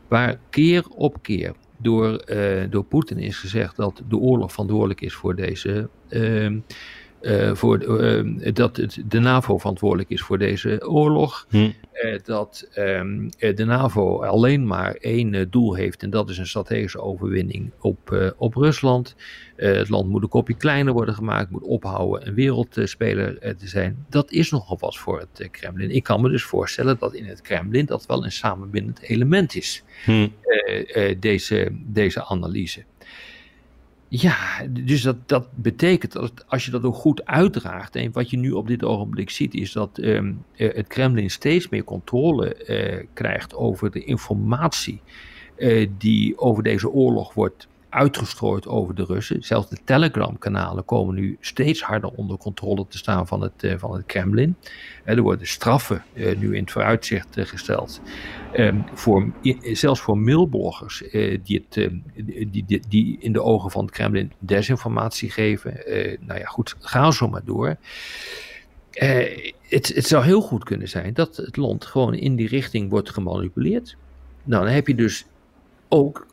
waar 0.08 0.40
keer 0.50 0.86
op 0.90 1.22
keer 1.22 1.54
door, 1.78 2.24
uh, 2.26 2.64
door 2.70 2.84
Poetin 2.84 3.18
is 3.18 3.38
gezegd 3.38 3.76
dat 3.76 4.02
de 4.08 4.18
oorlog 4.18 4.52
verantwoordelijk 4.52 5.02
is 5.02 5.14
voor 5.14 5.36
deze. 5.36 5.90
Uh, 6.10 6.58
uh, 7.26 7.56
voor, 7.56 8.02
uh, 8.02 8.54
dat 8.54 8.78
het, 8.78 9.04
de 9.08 9.20
NAVO 9.20 9.58
verantwoordelijk 9.58 10.10
is 10.10 10.22
voor 10.22 10.38
deze 10.38 10.90
oorlog. 10.90 11.46
Hm. 11.50 11.58
Uh, 11.58 12.20
dat 12.24 12.70
um, 12.78 13.30
de 13.30 13.66
NAVO 13.66 14.24
alleen 14.24 14.68
maar 14.68 14.94
één 14.94 15.50
doel 15.50 15.74
heeft 15.74 16.04
en 16.04 16.10
dat 16.10 16.30
is 16.30 16.38
een 16.38 16.48
strategische 16.48 17.02
overwinning 17.02 17.72
op, 17.80 18.34
op 18.38 18.56
Rusland. 18.56 19.16
het 19.56 19.90
land 19.90 20.10
moet 20.10 20.22
een 20.22 20.30
kopje 20.30 20.56
kleiner 20.56 20.94
worden 20.94 21.16
gemaakt, 21.16 21.52
moet 21.52 21.64
ophouden 21.64 22.28
een 22.28 22.34
wereldspeler 22.34 23.40
te 23.40 23.68
zijn. 23.68 24.06
Dat 24.10 24.32
is 24.32 24.52
nogal 24.52 24.78
wat 24.80 24.98
voor 24.98 25.20
het 25.20 25.50
Kremlin. 25.52 25.92
Ik 25.92 26.04
kan 26.04 26.22
me 26.22 26.30
dus 26.30 26.44
voorstellen 26.44 26.98
dat 27.00 27.14
in 27.14 27.26
het 27.26 27.42
Kremlin 27.42 27.86
dat 27.86 28.06
wel 28.06 28.24
een 28.24 28.32
samenbindend 28.32 29.02
element 29.02 29.56
is, 29.56 29.84
hm. 30.06 30.28
deze, 31.20 31.72
deze 31.72 32.26
analyse. 32.26 32.84
Ja, 34.08 34.38
dus 34.70 35.02
dat, 35.02 35.16
dat 35.26 35.48
betekent 35.56 36.12
dat 36.12 36.46
als 36.48 36.66
je 36.66 36.72
dat 36.72 36.84
ook 36.84 36.96
goed 36.96 37.26
uitdraagt. 37.26 37.96
En 37.96 38.12
wat 38.12 38.30
je 38.30 38.38
nu 38.38 38.52
op 38.52 38.68
dit 38.68 38.84
ogenblik 38.84 39.30
ziet, 39.30 39.54
is 39.54 39.72
dat 39.72 39.98
ehm, 39.98 40.34
eh, 40.56 40.76
het 40.76 40.88
Kremlin 40.88 41.30
steeds 41.30 41.70
meer 41.70 41.84
controle 41.84 42.56
eh, 42.56 43.06
krijgt 43.14 43.56
over 43.56 43.92
de 43.92 44.04
informatie 44.04 45.02
eh, 45.56 45.90
die 45.98 46.38
over 46.38 46.64
deze 46.64 46.90
oorlog 46.90 47.34
wordt 47.34 47.68
uitgestrooid 47.96 48.68
over 48.68 48.96
de 48.96 49.04
Russen. 49.04 49.44
Zelfs 49.44 49.70
de 49.70 49.78
Telegram-kanalen 49.84 50.86
komen 50.86 51.16
nu 51.16 51.38
steeds 51.40 51.82
harder 51.82 52.10
onder 52.10 52.38
controle 52.38 52.86
te 52.88 52.98
staan 52.98 53.28
van 53.28 53.42
het, 53.42 53.64
uh, 53.64 53.74
van 53.78 53.94
het 53.94 54.06
Kremlin. 54.06 54.56
Uh, 55.06 55.16
er 55.16 55.22
worden 55.22 55.48
straffen 55.48 56.04
uh, 56.14 56.38
nu 56.38 56.56
in 56.56 56.62
het 56.62 56.72
vooruitzicht 56.72 57.28
gesteld. 57.32 58.02
Um, 58.58 58.84
voor, 58.94 59.32
zelfs 59.62 60.02
voor 60.02 60.18
mailbloggers 60.18 61.04
die, 61.44 61.66
het, 61.70 61.90
die, 62.16 62.66
die, 62.66 62.82
die, 62.88 63.18
in 63.20 63.34
de 63.34 63.42
ogen 63.42 63.72
van 63.72 63.86
het 63.86 63.94
Kremlin 63.94 64.32
desinformatie 64.40 65.30
geven. 65.30 65.74
nou 66.20 66.40
ja, 66.40 66.46
goed, 66.46 66.76
ga 66.80 67.12
zo 67.12 67.28
maar 67.28 67.46
door. 67.46 67.76
het, 68.90 69.88
het 69.96 70.08
zou 70.08 70.24
heel 70.24 70.42
goed 70.42 70.64
kunnen 70.64 70.88
zijn 70.88 71.14
dat 71.14 71.36
het 71.36 71.58
land 71.58 71.86
gewoon 71.86 72.14
in 72.14 72.36
die 72.36 72.48
richting 72.48 72.90
wordt 72.90 73.10
gemanipuleerd. 73.10 73.98
Nou, 74.44 74.66
dan 74.66 74.74
heb 74.74 74.88
je 74.88 74.96
dus 74.96 75.26
ook 75.88 76.28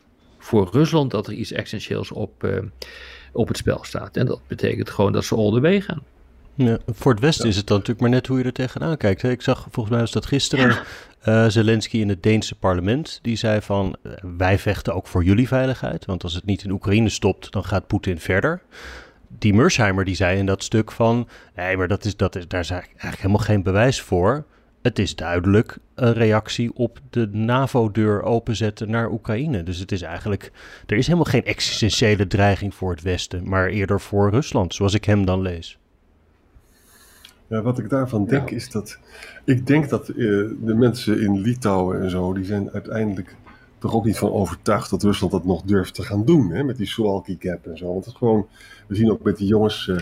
voor 0.53 0.69
Rusland 0.71 1.11
dat 1.11 1.27
er 1.27 1.33
iets 1.33 1.51
essentieels 1.51 2.11
op, 2.11 2.43
uh, 2.43 2.57
op 3.31 3.47
het 3.47 3.57
spel 3.57 3.83
staat. 3.83 4.17
En 4.17 4.25
dat 4.25 4.39
betekent 4.47 4.89
gewoon 4.89 5.11
dat 5.11 5.23
ze 5.23 5.35
all 5.35 5.51
the 5.51 5.59
way 5.59 5.81
gaan. 5.81 6.01
Ja, 6.55 6.77
voor 6.85 7.11
het 7.11 7.21
Westen 7.21 7.49
is 7.49 7.55
het 7.55 7.67
dan 7.67 7.77
natuurlijk 7.77 8.05
maar 8.05 8.15
net 8.15 8.27
hoe 8.27 8.37
je 8.37 8.43
er 8.43 8.53
tegenaan 8.53 8.97
kijkt. 8.97 9.21
Hè? 9.21 9.29
Ik 9.29 9.41
zag 9.41 9.67
volgens 9.71 9.89
mij 9.89 9.99
was 9.99 10.11
dat 10.11 10.25
gisteren 10.25 10.77
uh, 11.27 11.47
Zelensky 11.47 11.97
in 11.97 12.09
het 12.09 12.23
Deense 12.23 12.55
parlement. 12.55 13.19
Die 13.21 13.35
zei 13.35 13.61
van 13.61 13.95
uh, 14.03 14.13
wij 14.37 14.59
vechten 14.59 14.95
ook 14.95 15.07
voor 15.07 15.23
jullie 15.23 15.47
veiligheid. 15.47 16.05
Want 16.05 16.23
als 16.23 16.33
het 16.33 16.45
niet 16.45 16.63
in 16.63 16.71
Oekraïne 16.71 17.09
stopt, 17.09 17.51
dan 17.51 17.63
gaat 17.63 17.87
Poetin 17.87 18.19
verder. 18.19 18.61
Die 19.27 19.53
Mersheimer 19.53 20.05
die 20.05 20.15
zei 20.15 20.37
in 20.37 20.45
dat 20.45 20.63
stuk 20.63 20.91
van 20.91 21.27
nee, 21.55 21.77
maar 21.77 21.87
dat 21.87 22.05
is, 22.05 22.15
dat 22.15 22.35
is, 22.35 22.47
daar 22.47 22.59
is 22.59 22.69
eigenlijk 22.69 23.17
helemaal 23.17 23.37
geen 23.37 23.63
bewijs 23.63 24.01
voor. 24.01 24.45
Het 24.83 24.99
is 24.99 25.15
duidelijk 25.15 25.77
een 25.95 26.13
reactie 26.13 26.73
op 26.73 26.99
de 27.09 27.27
NAVO-deur 27.31 28.23
openzetten 28.23 28.89
naar 28.89 29.11
Oekraïne. 29.11 29.63
Dus 29.63 29.79
het 29.79 29.91
is 29.91 30.01
eigenlijk, 30.01 30.51
er 30.85 30.97
is 30.97 31.05
helemaal 31.05 31.31
geen 31.31 31.45
existentiële 31.45 32.27
dreiging 32.27 32.75
voor 32.75 32.91
het 32.91 33.01
Westen, 33.01 33.49
maar 33.49 33.67
eerder 33.67 34.01
voor 34.01 34.29
Rusland, 34.29 34.73
zoals 34.73 34.93
ik 34.93 35.05
hem 35.05 35.25
dan 35.25 35.41
lees. 35.41 35.77
Ja, 37.47 37.61
wat 37.61 37.79
ik 37.79 37.89
daarvan 37.89 38.25
denk 38.25 38.49
is 38.49 38.69
dat, 38.69 38.99
ik 39.45 39.67
denk 39.67 39.89
dat 39.89 40.09
uh, 40.09 40.15
de 40.61 40.73
mensen 40.73 41.21
in 41.21 41.41
Litouwen 41.41 42.01
en 42.01 42.09
zo, 42.09 42.33
die 42.33 42.45
zijn 42.45 42.71
uiteindelijk 42.71 43.35
toch 43.77 43.93
ook 43.93 44.05
niet 44.05 44.17
van 44.17 44.31
overtuigd 44.31 44.89
dat 44.89 45.03
Rusland 45.03 45.31
dat 45.31 45.45
nog 45.45 45.61
durft 45.61 45.93
te 45.93 46.03
gaan 46.03 46.25
doen, 46.25 46.51
hè, 46.51 46.63
met 46.63 46.77
die 46.77 46.87
Suwalki 46.87 47.37
Gap 47.39 47.67
en 47.67 47.77
zo. 47.77 47.85
Want 47.85 48.05
het 48.05 48.13
is 48.13 48.19
gewoon, 48.19 48.47
we 48.87 48.95
zien 48.95 49.11
ook 49.11 49.23
met 49.23 49.37
die 49.37 49.47
jongens... 49.47 49.87
Uh, 49.87 49.97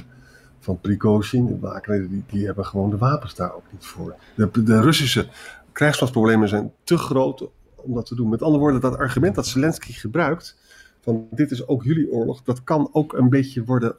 van 0.62 0.80
Prigozhin, 0.80 1.46
de 1.46 1.60
Wagner, 1.60 2.10
die, 2.10 2.24
die 2.28 2.46
hebben 2.46 2.66
gewoon 2.66 2.90
de 2.90 2.98
wapens 2.98 3.36
daar 3.36 3.56
ook 3.56 3.66
niet 3.72 3.86
voor. 3.86 4.16
De, 4.36 4.64
de 4.64 4.82
Russische 4.82 5.28
krijgsmachtproblemen 5.72 6.50
zijn 6.50 6.72
te 6.84 6.98
groot 6.98 7.50
om 7.76 7.94
dat 7.94 8.06
te 8.06 8.16
doen. 8.16 8.30
Met 8.30 8.42
andere 8.42 8.60
woorden, 8.62 8.82
dat 8.82 8.98
argument 8.98 9.36
dat 9.36 9.48
Zelensky 9.48 9.94
gebruikt, 9.94 10.58
van 11.02 11.28
dit 11.32 11.52
is 11.52 11.68
ook 11.68 11.84
jullie 11.84 12.12
oorlog, 12.12 12.44
dat 12.44 12.64
kan 12.64 12.90
ook 12.92 13.14
een 13.14 13.30
beetje 13.30 13.64
worden 13.64 13.96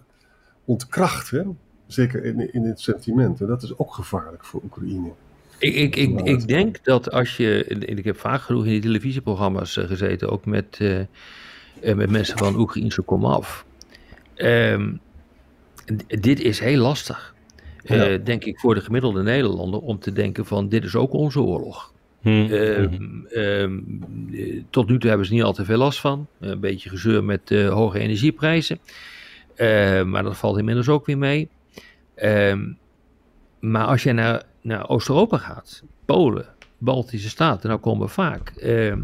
ontkracht. 0.65 1.31
Hè? 1.31 1.43
Zeker 1.87 2.25
in, 2.25 2.53
in 2.53 2.63
het 2.63 2.81
sentiment. 2.81 3.41
En 3.41 3.47
dat 3.47 3.63
is 3.63 3.79
ook 3.79 3.95
gevaarlijk 3.95 4.45
voor 4.45 4.61
Oekraïne. 4.65 5.11
Ik, 5.59 5.75
ik, 5.75 5.97
ik, 5.97 6.21
ik 6.21 6.49
denk 6.49 6.85
dat 6.85 7.11
als 7.11 7.37
je. 7.37 7.65
Ik 7.65 8.05
heb 8.05 8.19
vaak 8.19 8.41
genoeg 8.41 8.65
in 8.65 8.71
die 8.71 8.81
televisieprogramma's 8.81 9.77
eh, 9.77 9.87
gezeten, 9.87 10.31
ook 10.31 10.47
met, 10.47 10.79
uh, 10.83 11.05
met 11.95 12.11
mensen 12.11 12.39
van 12.39 12.57
Oekraïnse 12.57 13.03
komaf. 13.03 13.65
Um, 14.37 15.01
dit 16.07 16.41
is 16.41 16.59
heel 16.59 16.79
lastig. 16.79 17.35
Ja. 17.85 18.11
Uh, 18.11 18.25
denk 18.25 18.45
ik 18.45 18.59
voor 18.59 18.75
de 18.75 18.81
gemiddelde 18.81 19.23
Nederlander 19.23 19.81
om 19.81 19.99
te 19.99 20.13
denken 20.13 20.47
van 20.47 20.69
dit 20.69 20.85
is 20.85 20.95
ook 20.95 21.13
onze 21.13 21.41
oorlog. 21.41 21.93
Hmm. 22.21 22.47
Uh, 22.51 22.91
uh, 23.31 24.63
tot 24.71 24.89
nu 24.89 24.99
toe 24.99 25.09
hebben 25.09 25.27
ze 25.27 25.33
niet 25.33 25.43
al 25.43 25.53
te 25.53 25.65
veel 25.65 25.79
last 25.79 26.01
van. 26.01 26.27
Een 26.41 26.61
beetje 26.61 26.89
gezeur 26.89 27.25
met 27.25 27.51
hoge 27.51 27.99
energieprijzen. 27.99 28.79
maar 30.07 30.23
dat 30.23 30.37
valt 30.37 30.59
inmiddels 30.59 30.89
ook 30.89 31.07
weer 31.07 31.19
mee. 31.19 31.49
Ehm, 32.15 32.73
maar 33.61 33.87
als 33.87 34.03
je 34.03 34.13
naar, 34.13 34.43
naar 34.61 34.89
Oost-Europa 34.89 35.37
gaat, 35.37 35.83
Polen, 36.05 36.47
Baltische 36.79 37.29
Staten, 37.29 37.69
nou 37.69 37.81
komen 37.81 38.07
we 38.07 38.13
vaak. 38.13 38.49
Ehm, 38.49 39.01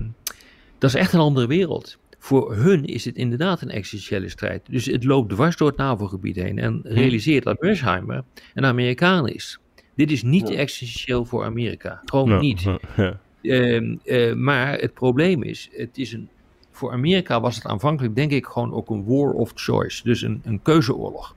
dat 0.78 0.90
is 0.90 0.96
echt 0.96 1.12
een 1.12 1.20
andere 1.20 1.46
wereld 1.46 1.98
voor 2.18 2.54
hun 2.54 2.84
is 2.84 3.04
het 3.04 3.16
inderdaad 3.16 3.60
een 3.60 3.70
existentiële 3.70 4.28
strijd. 4.28 4.62
Dus 4.70 4.86
het 4.86 5.04
loopt 5.04 5.30
dwars 5.30 5.56
door 5.56 5.68
het 5.68 5.76
NAVO-gebied 5.76 6.36
heen 6.36 6.58
en 6.58 6.80
hm. 6.82 6.88
realiseert 6.88 7.44
dat 7.44 7.60
Mersheimer 7.60 8.24
een 8.54 8.64
Amerikaan 8.64 9.28
is. 9.28 9.58
Dit 9.94 10.10
is 10.10 10.22
niet 10.22 10.48
ja. 10.48 10.54
existentieel 10.54 11.24
voor 11.24 11.44
Amerika. 11.44 12.00
Gewoon 12.04 12.40
niet. 12.40 12.60
Ja. 12.96 13.20
Uh, 13.42 13.96
uh, 14.04 14.34
maar 14.34 14.78
het 14.78 14.94
probleem 14.94 15.42
is, 15.42 15.68
het 15.72 15.98
is 15.98 16.12
een, 16.12 16.28
voor 16.70 16.92
Amerika 16.92 17.40
was 17.40 17.54
het 17.54 17.64
aanvankelijk 17.64 18.14
denk 18.14 18.30
ik 18.30 18.46
gewoon 18.46 18.72
ook 18.72 18.90
een 18.90 19.04
war 19.04 19.32
of 19.32 19.52
choice. 19.54 20.02
Dus 20.02 20.22
een, 20.22 20.40
een 20.44 20.62
keuzeoorlog. 20.62 21.34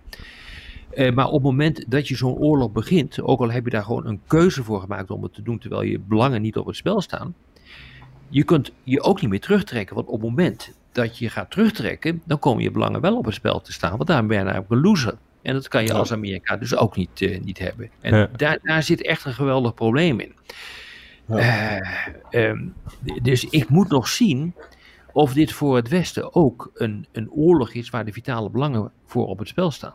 Uh, 0.94 1.14
maar 1.14 1.28
op 1.28 1.34
het 1.34 1.44
moment 1.44 1.86
dat 1.88 2.08
je 2.08 2.16
zo'n 2.16 2.38
oorlog 2.38 2.72
begint, 2.72 3.22
ook 3.22 3.40
al 3.40 3.52
heb 3.52 3.64
je 3.64 3.70
daar 3.70 3.84
gewoon 3.84 4.06
een 4.06 4.22
keuze 4.28 4.64
voor 4.64 4.82
gemaakt 4.82 5.12
om 5.12 5.24
het 5.24 5.34
te 5.34 5.42
doen 5.42 5.58
terwijl 5.58 5.82
je 5.82 6.00
belangen 6.00 6.42
niet 6.42 6.58
op 6.58 6.66
het 6.66 6.76
spel 6.76 7.02
staan, 7.02 7.36
je 8.32 8.44
kunt 8.44 8.72
je 8.84 9.02
ook 9.02 9.22
niet 9.22 9.30
meer 9.30 9.40
terugtrekken. 9.40 9.96
Want 9.96 10.08
op 10.08 10.22
het 10.22 10.30
moment 10.30 10.72
dat 10.92 11.18
je 11.18 11.30
gaat 11.30 11.52
terugtrekken, 11.52 12.22
dan 12.26 12.40
komen 12.40 12.64
je 12.64 12.72
belangen 12.72 13.02
wel 13.02 13.18
op 13.18 13.26
het 13.26 13.34
spel 13.34 13.62
te 13.62 13.72
staan. 13.72 13.98
Want 13.98 14.08
daar 14.08 14.26
ben 14.26 14.38
je 14.38 14.44
namelijk 14.44 14.72
een 14.72 14.82
loser. 14.82 15.18
En 15.42 15.54
dat 15.54 15.68
kan 15.68 15.84
je 15.84 15.94
als 15.94 16.12
Amerika 16.12 16.58
dus 16.58 16.76
ook 16.76 16.96
niet, 16.96 17.22
uh, 17.22 17.40
niet 17.42 17.60
hebben. 17.60 17.90
En 18.02 18.16
ja. 18.16 18.30
daar, 18.36 18.60
daar 18.62 18.84
zit 18.84 19.06
echt 19.06 19.26
een 19.26 19.34
geweldig 19.34 19.74
probleem 19.74 20.20
in. 20.20 20.34
Ja. 21.26 21.82
Uh, 22.32 22.50
um, 22.50 22.74
dus 23.22 23.44
ik 23.44 23.70
moet 23.70 23.90
nog 23.90 24.08
zien 24.08 24.54
of 25.14 25.34
dit 25.34 25.52
voor 25.52 25.76
het 25.76 25.88
Westen 25.88 26.36
ook 26.36 26.72
een, 26.74 27.08
een 27.12 27.32
oorlog 27.32 27.74
is 27.74 27.90
waar 27.90 28.06
de 28.06 28.14
vitale 28.14 28.50
belangen 28.50 28.92
voor 29.06 29.28
op 29.28 29.40
het 29.40 29.48
spel 29.48 29.72
staan. 29.72 29.94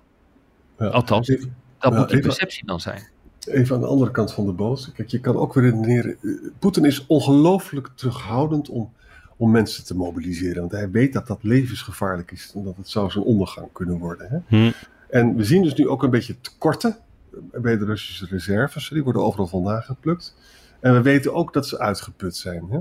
Ja. 0.78 0.87
Althans, 0.87 1.37
dat 1.78 1.93
moet 1.95 2.09
de 2.09 2.19
perceptie 2.19 2.66
dan 2.66 2.81
zijn. 2.81 3.02
Even 3.47 3.75
aan 3.75 3.81
de 3.81 3.87
andere 3.87 4.11
kant 4.11 4.33
van 4.33 4.47
de 4.47 4.53
boot. 4.53 4.93
Kijk, 4.95 5.09
je 5.09 5.21
kan 5.21 5.37
ook 5.37 5.55
weer 5.55 5.65
redeneren. 5.65 6.17
Poetin 6.59 6.85
is 6.85 7.07
ongelooflijk 7.07 7.91
terughoudend 7.95 8.69
om 8.69 8.91
om 9.37 9.50
mensen 9.50 9.85
te 9.85 9.97
mobiliseren. 9.97 10.61
Want 10.61 10.73
hij 10.73 10.91
weet 10.91 11.12
dat 11.12 11.26
dat 11.26 11.43
levensgevaarlijk 11.43 12.31
is 12.31 12.53
en 12.55 12.62
dat 12.62 12.76
het 12.76 12.88
zou 12.88 13.11
zijn 13.11 13.25
ondergang 13.25 13.69
kunnen 13.73 13.99
worden. 13.99 14.29
Hè? 14.29 14.38
Hm. 14.47 14.73
En 15.09 15.37
we 15.37 15.45
zien 15.45 15.62
dus 15.62 15.75
nu 15.75 15.88
ook 15.88 16.03
een 16.03 16.11
beetje 16.11 16.41
tekorten 16.41 16.97
bij 17.53 17.79
de 17.79 17.85
Russische 17.85 18.26
reserves. 18.26 18.88
Die 18.88 19.05
worden 19.05 19.23
overal 19.23 19.47
vandaan 19.47 19.83
geplukt. 19.83 20.37
En 20.81 20.93
we 20.93 21.03
weten 21.03 21.35
ook 21.35 21.53
dat 21.53 21.67
ze 21.67 21.79
uitgeput 21.79 22.37
zijn. 22.37 22.67
Hè? 22.71 22.79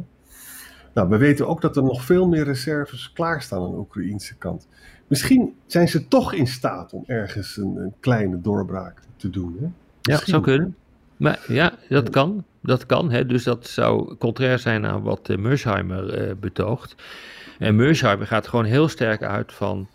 Nou, 0.94 1.10
we 1.10 1.18
weten 1.18 1.48
ook 1.48 1.62
dat 1.62 1.76
er 1.78 1.84
nog 1.84 2.04
veel 2.04 2.28
meer 2.28 2.44
reserves 2.44 3.12
klaarstaan 3.14 3.64
aan 3.64 3.72
de 3.72 3.78
Oekraïnse 3.78 4.36
kant. 4.36 4.68
Misschien 5.08 5.56
zijn 5.66 5.88
ze 5.88 6.08
toch 6.08 6.34
in 6.34 6.48
staat 6.48 6.94
om 6.94 7.04
ergens 7.08 7.58
een, 7.58 7.76
een 7.76 7.94
kleine 8.00 8.42
doorbraak 8.42 9.02
te 9.16 9.30
doen. 9.30 9.58
Hè? 9.60 9.68
Ja, 10.06 10.18
zou 10.24 10.42
kunnen. 10.42 10.76
Maar 11.18 11.40
ja, 11.48 11.74
dat 11.90 12.10
kan. 12.10 12.46
Dat 12.62 12.86
kan, 12.86 13.12
hè? 13.12 13.26
dus 13.26 13.44
dat 13.44 13.68
zou 13.68 14.16
contrair 14.16 14.60
zijn 14.60 14.86
aan 14.86 15.02
wat 15.02 15.30
uh, 15.30 15.38
Mersheimer 15.38 16.28
uh, 16.28 16.34
betoogt. 16.40 16.96
En 17.60 17.76
Mersheimer 17.76 18.28
gaat 18.28 18.48
gewoon 18.48 18.66
heel 18.66 18.88
sterk 18.88 19.24
uit 19.24 19.54
van 19.54 19.88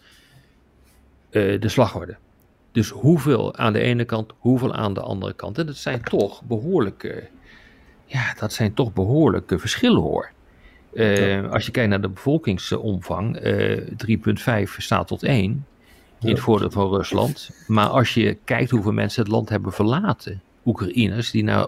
uh, 1.31 1.61
de 1.61 1.69
slagorde. 1.69 2.17
Dus 2.73 2.89
hoeveel 2.89 3.57
aan 3.57 3.73
de 3.73 3.81
ene 3.81 4.05
kant, 4.05 4.33
hoeveel 4.39 4.75
aan 4.75 4.95
de 4.95 5.01
andere 5.01 5.33
kant. 5.33 5.59
En 5.59 5.67
dat 5.67 5.77
zijn 5.77 6.03
toch 6.03 6.43
behoorlijke, 6.43 7.29
ja, 8.07 8.35
dat 8.39 8.53
zijn 8.53 8.75
toch 8.75 8.93
behoorlijke 8.93 9.59
verschillen 9.59 10.03
hoor. 10.03 10.31
Ja. 10.93 11.41
Als 11.41 11.67
je 11.67 11.73
kijkt 11.73 11.91
naar 11.91 12.01
de 12.01 12.09
bevolkingsomvang, 12.09 13.39
3,5 14.67 14.77
staat 14.77 15.07
tot 15.07 15.23
1 15.23 15.67
in 16.21 16.29
het 16.29 16.41
voordeel 16.41 16.71
van 16.71 16.89
Rusland. 16.89 17.51
Maar 17.67 17.89
als 17.89 18.15
je 18.15 18.39
kijkt 18.45 18.71
hoeveel 18.71 18.93
mensen 18.93 19.23
het 19.23 19.33
land 19.33 19.49
hebben 19.49 19.73
verlaten, 19.73 20.43
Oekraïners 20.65 21.31
die 21.31 21.45
naar 21.45 21.67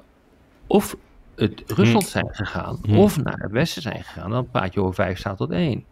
of 0.67 0.97
het 1.35 1.63
Rusland 1.67 2.05
hm. 2.05 2.11
zijn 2.11 2.29
gegaan, 2.31 2.79
hm. 2.83 2.97
of 2.97 3.23
naar 3.23 3.39
het 3.39 3.51
Westen 3.51 3.83
zijn 3.83 4.05
gegaan, 4.05 4.31
dan 4.31 4.51
praat 4.51 4.75
je 4.75 4.81
over 4.81 4.95
5 4.95 5.19
staat 5.19 5.37
tot 5.37 5.51
1. 5.51 5.85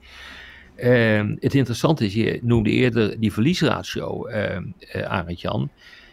Uh, 0.77 1.37
het 1.39 1.55
interessante 1.55 2.05
is, 2.05 2.15
je 2.15 2.39
noemde 2.43 2.71
eerder 2.71 3.21
die 3.21 3.33
verliesratio, 3.33 4.29
uh, 4.29 4.57
uh, 4.95 5.03
Arend 5.03 5.41
Jan. 5.41 5.71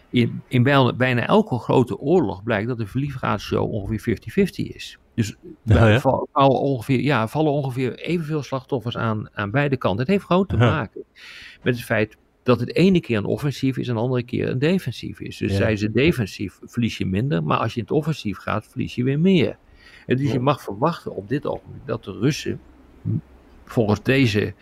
In, 0.10 0.42
in 0.48 0.64
bijna, 0.64 0.94
bijna, 0.94 1.28
elke 1.28 1.60
grote 1.60 1.98
oorlog 1.98 2.44
blijkt 2.44 2.68
dat 2.68 2.78
de 2.78 2.88
verliesratio 2.88 3.64
ongeveer 3.64 4.20
50-50 4.20 4.50
is. 4.54 4.98
Dus 5.16 5.36
ja. 5.64 6.00
Vallen, 6.00 6.60
ongeveer, 6.60 7.00
ja, 7.00 7.28
vallen 7.28 7.52
ongeveer 7.52 7.96
evenveel 7.96 8.44
slachtoffers 8.44 8.98
aan, 8.98 9.30
aan 9.34 9.52
beide 9.52 9.78
kanten. 9.78 10.00
Het 10.00 10.08
heeft 10.08 10.26
gewoon 10.26 10.46
te 10.46 10.58
maken 10.58 11.04
met 11.62 11.76
het 11.76 11.84
feit 11.84 12.18
dat 12.48 12.60
het 12.60 12.76
ene 12.76 13.00
keer 13.00 13.18
een 13.18 13.26
offensief 13.26 13.78
is 13.78 13.88
en 13.88 13.94
de 13.94 14.00
andere 14.00 14.24
keer 14.24 14.50
een 14.50 14.60
defensief 14.60 15.20
is. 15.20 15.38
Dus 15.38 15.52
ja. 15.52 15.58
zijn 15.58 15.78
ze 15.78 15.92
defensief, 15.92 16.60
verlies 16.64 16.98
je 16.98 17.06
minder, 17.06 17.44
maar 17.44 17.58
als 17.58 17.74
je 17.74 17.80
in 17.80 17.86
het 17.86 17.96
offensief 17.96 18.38
gaat, 18.38 18.68
verlies 18.68 18.96
je 18.96 19.04
weer 19.04 19.20
meer. 19.20 19.58
En 20.06 20.18
dus 20.18 20.28
ja. 20.28 20.34
je 20.34 20.40
mag 20.40 20.62
verwachten 20.62 21.16
op 21.16 21.30
dit 21.30 21.46
ogenblik 21.46 21.82
dat 21.86 22.04
de 22.04 22.12
Russen 22.12 22.60
volgens 23.66 24.04
deze 24.04 24.54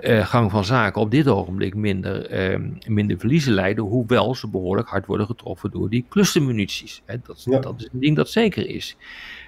uh, 0.00 0.26
gang 0.26 0.50
van 0.50 0.64
zaken 0.64 1.00
op 1.00 1.10
dit 1.10 1.28
ogenblik 1.28 1.74
minder, 1.74 2.50
uh, 2.52 2.68
minder 2.86 3.18
verliezen 3.18 3.52
leiden, 3.52 3.84
hoewel 3.84 4.34
ze 4.34 4.48
behoorlijk 4.48 4.88
hard 4.88 5.06
worden 5.06 5.26
getroffen 5.26 5.70
door 5.70 5.90
die 5.90 6.04
clustermunities. 6.08 7.02
Hè, 7.04 7.16
dat, 7.22 7.42
ja. 7.44 7.58
dat 7.60 7.74
is 7.80 7.88
een 7.92 8.00
ding 8.00 8.16
dat 8.16 8.30
zeker 8.30 8.68
is. 8.68 8.96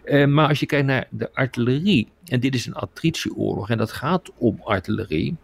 Uh, 0.05 0.27
maar 0.27 0.49
als 0.49 0.61
je 0.61 0.67
kijkt 0.67 0.87
naar 0.87 1.07
de 1.11 1.35
artillerie, 1.35 2.09
en 2.25 2.41
dit 2.41 2.55
is 2.55 2.67
een 2.67 2.75
attritieoorlog 2.75 3.71
en 3.71 3.79
dat 3.79 3.93
gaat 3.93 4.31
om 4.39 4.61
artillerie, 4.65 5.37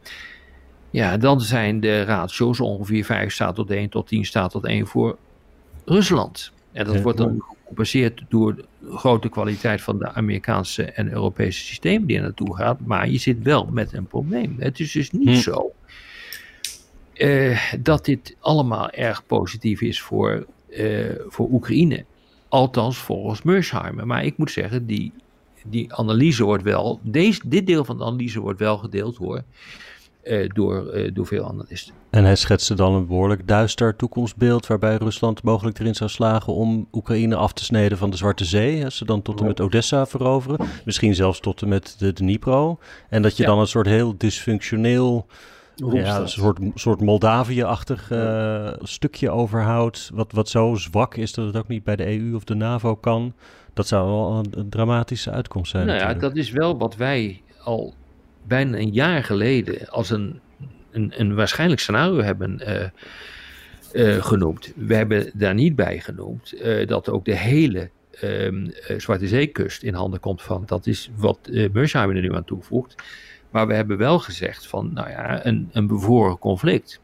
ja, 0.93 1.17
dan 1.17 1.41
zijn 1.41 1.81
de 1.81 2.03
ratio's 2.03 2.61
ongeveer 2.61 3.05
5 3.05 3.33
staat 3.33 3.55
tot 3.55 3.71
1 3.71 3.89
tot 3.89 4.07
10 4.07 4.25
staat 4.25 4.51
tot 4.51 4.67
1 4.67 4.87
voor 4.87 5.19
Rusland. 5.85 6.53
En 6.73 6.85
dat 6.85 7.01
wordt 7.01 7.19
dan 7.19 7.45
gecompenseerd 7.49 8.23
door 8.29 8.55
de 8.55 8.65
grote 8.91 9.29
kwaliteit 9.29 9.83
van 9.83 9.99
de 9.99 10.13
Amerikaanse 10.13 10.85
en 10.85 11.13
Europese 11.13 11.61
systemen 11.61 12.07
die 12.07 12.17
er 12.17 12.23
naartoe 12.23 12.57
gaat. 12.57 12.81
Maar 12.81 13.09
je 13.09 13.19
zit 13.19 13.43
wel 13.43 13.65
met 13.65 13.93
een 13.93 14.07
probleem. 14.07 14.57
Het 14.59 14.81
is 14.81 14.93
dus 14.93 15.11
niet 15.11 15.29
hm. 15.29 15.35
zo 15.35 15.73
uh, 17.15 17.73
dat 17.81 18.05
dit 18.05 18.37
allemaal 18.41 18.91
erg 18.91 19.27
positief 19.27 19.81
is 19.81 20.01
voor, 20.01 20.47
uh, 20.71 21.11
voor 21.27 21.49
Oekraïne. 21.51 22.05
Althans 22.49 22.99
volgens 22.99 23.43
Mersheimer. 23.43 24.07
Maar 24.07 24.25
ik 24.25 24.37
moet 24.37 24.51
zeggen, 24.51 24.87
die, 24.87 25.13
die 25.65 25.95
analyse 25.95 26.45
wordt 26.45 26.65
wel, 26.65 27.01
deze, 27.03 27.41
dit 27.45 27.67
deel 27.67 27.85
van 27.85 27.99
de 27.99 28.05
analyse 28.05 28.41
wordt 28.41 28.59
wel 28.59 28.79
gedeeld 28.79 29.17
hoor. 29.17 29.43
Uh, 30.25 30.49
door, 30.49 30.97
uh, 30.97 31.11
door 31.15 31.27
veel 31.27 31.49
analisten. 31.49 31.95
En 32.11 32.25
hij 32.25 32.37
schetste 32.37 32.75
dan 32.75 32.95
een 32.95 33.07
behoorlijk 33.07 33.49
duister 33.49 33.97
toekomstbeeld 33.97 34.67
waarbij 34.67 34.97
Rusland 34.97 35.43
mogelijk 35.43 35.79
erin 35.79 35.95
zou 35.95 36.11
slagen 36.11 36.53
om 36.53 36.89
Oekraïne 36.93 37.37
af 37.37 37.53
te 37.53 37.65
snijden 37.65 37.99
van 37.99 38.11
de 38.11 38.17
Zwarte 38.17 38.45
Zee. 38.45 38.85
Als 38.85 38.97
ze 38.97 39.05
dan 39.05 39.23
tot 39.23 39.41
en 39.41 39.47
met 39.47 39.61
Odessa 39.61 40.07
veroveren, 40.07 40.67
misschien 40.85 41.15
zelfs 41.15 41.41
tot 41.41 41.63
en 41.63 41.69
met 41.69 41.95
de 41.99 42.13
Dnipro. 42.13 42.79
En 43.09 43.23
dat 43.23 43.37
je 43.37 43.43
ja. 43.43 43.49
dan 43.49 43.59
een 43.59 43.67
soort 43.67 43.87
heel 43.87 44.15
dysfunctioneel, 44.19 45.27
ja, 45.75 46.21
een 46.21 46.29
soort, 46.29 46.59
soort 46.75 47.01
Moldavië-achtig 47.01 48.11
uh, 48.11 48.73
stukje 48.83 49.31
overhoudt. 49.31 50.11
Wat, 50.15 50.33
wat 50.33 50.49
zo 50.49 50.75
zwak 50.75 51.15
is 51.15 51.33
dat 51.33 51.47
het 51.47 51.57
ook 51.57 51.69
niet 51.69 51.85
bij 51.85 51.97
de 51.97 52.19
EU 52.19 52.35
of 52.35 52.45
de 52.45 52.55
NAVO 52.55 52.97
kan. 52.97 53.35
Dat 53.75 53.87
zou 53.87 54.07
wel 54.07 54.39
een, 54.39 54.61
een 54.61 54.69
dramatische 54.69 55.31
uitkomst 55.31 55.71
zijn. 55.71 55.87
Nou 55.87 55.99
ja, 55.99 56.15
dat 56.15 56.37
is 56.37 56.51
wel 56.51 56.79
wat 56.79 56.97
wij 56.97 57.43
al 57.63 57.95
bijna 58.47 58.79
een 58.79 58.93
jaar 58.93 59.25
geleden 59.25 59.89
als 59.89 60.11
een, 60.11 60.41
een, 60.91 61.13
een 61.17 61.35
waarschijnlijk 61.35 61.81
scenario 61.81 62.21
hebben 62.21 62.61
uh, 62.61 62.85
uh, 63.93 64.25
genoemd. 64.25 64.73
We 64.77 64.95
hebben 64.95 65.31
daar 65.35 65.55
niet 65.55 65.77
bij 65.77 66.01
genoemd 66.01 66.55
uh, 66.55 66.87
dat 66.87 67.09
ook 67.09 67.25
de 67.25 67.37
hele 67.37 67.91
um, 68.23 68.73
Zwarte 68.97 69.29
Zeekust 69.29 69.83
in 69.83 69.95
handen 69.95 70.21
komt 70.21 70.43
van. 70.43 70.63
Dat 70.67 70.87
is 70.87 71.11
wat 71.17 71.39
uh, 71.51 71.69
Mersheimer 71.73 72.17
er 72.17 72.23
nu 72.23 72.35
aan 72.35 72.45
toevoegt. 72.45 72.95
Maar 73.51 73.67
we 73.67 73.75
hebben 73.75 73.99
wel 73.99 74.19
gezegd 74.19 74.67
van, 74.67 74.93
nou 74.93 75.09
ja, 75.09 75.47
een, 75.47 75.69
een 75.73 75.87
bevroren 75.87 76.39
conflict. 76.39 77.01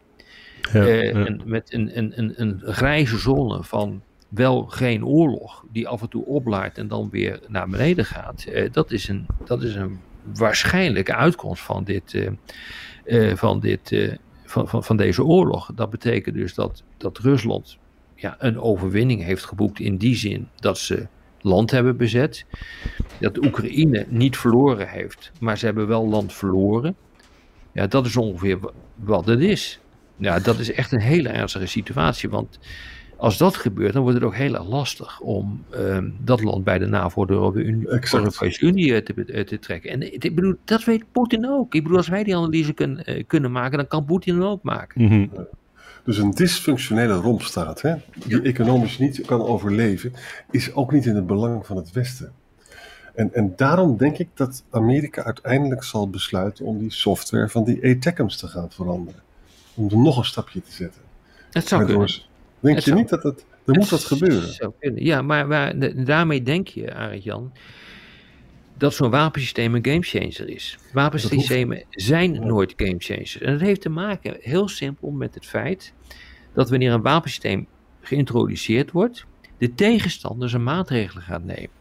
Ja, 0.73 0.85
ja. 0.85 1.37
met 1.45 1.73
een, 1.73 1.99
een, 1.99 2.12
een, 2.16 2.33
een 2.37 2.61
grijze 2.64 3.18
zone 3.18 3.64
van 3.64 4.02
wel 4.28 4.62
geen 4.62 5.04
oorlog, 5.04 5.64
die 5.73 5.88
af 5.88 6.02
en 6.02 6.09
toe 6.09 6.25
oplaart 6.25 6.78
en 6.78 6.88
dan 6.88 7.09
weer 7.11 7.40
naar 7.49 7.68
beneden 7.68 8.04
gaat. 8.04 8.47
dat, 8.73 8.90
is 8.90 9.09
een, 9.09 9.26
dat 9.45 9.62
is 9.62 9.75
een 9.75 9.99
waarschijnlijke 10.35 11.14
uitkomst 11.14 11.62
van, 11.62 11.85
dit, 11.85 12.12
uh, 12.12 12.30
uh, 13.04 13.37
van, 13.37 13.61
dit, 13.61 13.90
uh, 13.90 14.14
van, 14.44 14.68
van, 14.68 14.85
van 14.85 14.97
deze 14.97 15.25
oorlog. 15.25 15.70
Dat 15.75 15.90
betekent 15.90 16.35
dus 16.35 16.54
dat, 16.54 16.82
dat 16.97 17.18
Rusland 17.18 17.78
ja, 18.14 18.37
een 18.38 18.61
overwinning 18.61 19.23
heeft 19.23 19.44
geboekt 19.44 19.80
in 19.80 19.97
die 19.97 20.16
zin 20.16 20.49
dat 20.56 20.78
ze 20.78 21.06
land 21.40 21.70
hebben 21.70 21.97
bezet. 21.97 22.47
Dat 23.20 23.44
Oekraïne 23.44 24.06
niet 24.08 24.37
verloren 24.37 24.88
heeft, 24.88 25.32
maar 25.40 25.58
ze 25.58 25.64
hebben 25.64 25.87
wel 25.87 26.08
land 26.08 26.32
verloren. 26.32 26.97
Ja, 27.73 27.87
dat 27.87 28.06
is 28.06 28.16
ongeveer 28.16 28.58
wat 28.94 29.26
het 29.26 29.40
is. 29.40 29.80
Ja, 30.16 30.38
dat 30.38 30.58
is 30.58 30.73
echt 30.73 30.92
een 30.92 31.00
hele 31.00 31.28
ernstige 31.28 31.66
situatie, 31.66 32.28
want 32.28 32.58
als 33.18 33.38
dat 33.38 33.56
gebeurt, 33.56 33.92
dan 33.92 34.02
wordt 34.02 34.16
het 34.16 34.26
ook 34.26 34.34
heel 34.34 34.54
erg 34.54 34.68
lastig 34.68 35.20
om 35.20 35.64
um, 35.75 36.16
dat 36.20 36.42
land 36.42 36.64
bij 36.64 36.78
de 36.78 36.87
NAVO, 36.87 37.25
de 37.25 37.34
Europese 38.12 38.66
Unie 38.66 38.94
eh, 38.94 39.02
te, 39.02 39.25
eh, 39.25 39.44
te, 39.44 39.58
trekken. 39.58 39.90
En 39.90 40.12
ik 40.12 40.34
bedoel, 40.34 40.54
dat 40.64 40.84
weet 40.84 41.04
Poetin 41.12 41.48
ook. 41.48 41.75
Ik 41.75 41.82
bedoel, 41.82 41.96
als 41.96 42.08
wij 42.08 42.25
die 42.25 42.37
analyse 42.37 42.72
kun, 42.72 43.02
uh, 43.04 43.25
kunnen 43.26 43.52
maken, 43.52 43.78
dan 43.78 43.87
kan 43.87 44.04
Poetin 44.04 44.35
hem 44.35 44.44
ook 44.44 44.62
maken. 44.62 45.02
Mm 45.02 45.09
-hmm. 45.09 45.31
Dus 46.04 46.18
een 46.18 46.31
dysfunctionele 46.31 47.14
rompstaat, 47.14 47.83
hè, 47.83 47.94
die 48.26 48.42
economisch 48.42 48.98
niet 48.98 49.20
kan 49.26 49.40
overleven, 49.40 50.12
is 50.50 50.74
ook 50.74 50.92
niet 50.92 51.07
in 51.07 51.14
het 51.14 51.26
belang 51.26 51.66
van 51.66 51.76
het 51.76 51.92
Westen. 51.92 52.33
En, 53.14 53.35
en 53.35 53.52
daarom 53.57 53.96
denk 53.96 54.18
ik 54.18 54.28
dat 54.35 54.64
Amerika 54.70 55.24
uiteindelijk 55.24 55.85
zal 55.85 56.11
besluiten 56.11 56.64
om 56.64 56.78
die 56.78 56.92
software 56.92 57.48
van 57.48 57.64
die 57.64 57.96
ATACMS 57.96 58.37
te 58.37 58.46
gaan 58.46 58.70
veranderen. 58.70 59.20
Om 59.74 59.88
er 59.90 59.98
nog 59.98 60.16
een 60.16 60.24
stapje 60.24 60.62
te 60.62 60.72
zetten. 60.72 61.00
Dat 61.50 61.66
zou 61.66 61.85
kunnen. 61.85 62.26
Denk 62.61 62.77
het 62.77 62.85
je 62.85 62.94
niet 62.94 63.09
dat 63.09 63.23
het... 63.23 63.47
Er 63.64 63.75
moet 63.75 63.88
wat 63.88 64.05
gebeuren. 64.05 64.71
Ja, 64.94 65.23
maar, 65.23 65.47
maar 65.47 65.75
daarmee 66.05 66.42
denk 66.42 66.68
je, 66.68 66.94
Arend 66.94 67.25
Jan, 67.25 67.53
dat 68.77 68.94
zo'n 68.94 69.11
wapensysteem 69.11 69.75
een 69.75 69.85
gamechanger 69.85 70.49
is. 70.49 70.79
Wapensystemen 70.92 71.85
zijn 71.90 72.47
nooit 72.47 72.75
gamechangers. 72.77 73.38
En 73.38 73.53
dat 73.53 73.61
heeft 73.61 73.81
te 73.81 73.88
maken 73.88 74.37
heel 74.40 74.68
simpel 74.68 75.11
met 75.11 75.35
het 75.35 75.47
feit 75.47 75.94
dat 76.55 76.71
wanneer 76.71 76.92
een 76.92 77.03
wapensysteem 77.03 77.66
geïntroduceerd 78.01 78.90
wordt, 78.90 79.27
de 79.59 79.75
tegenstander 79.75 80.49
zijn 80.49 80.62
maatregelen 80.62 81.23
gaat 81.23 81.44
nemen 81.44 81.78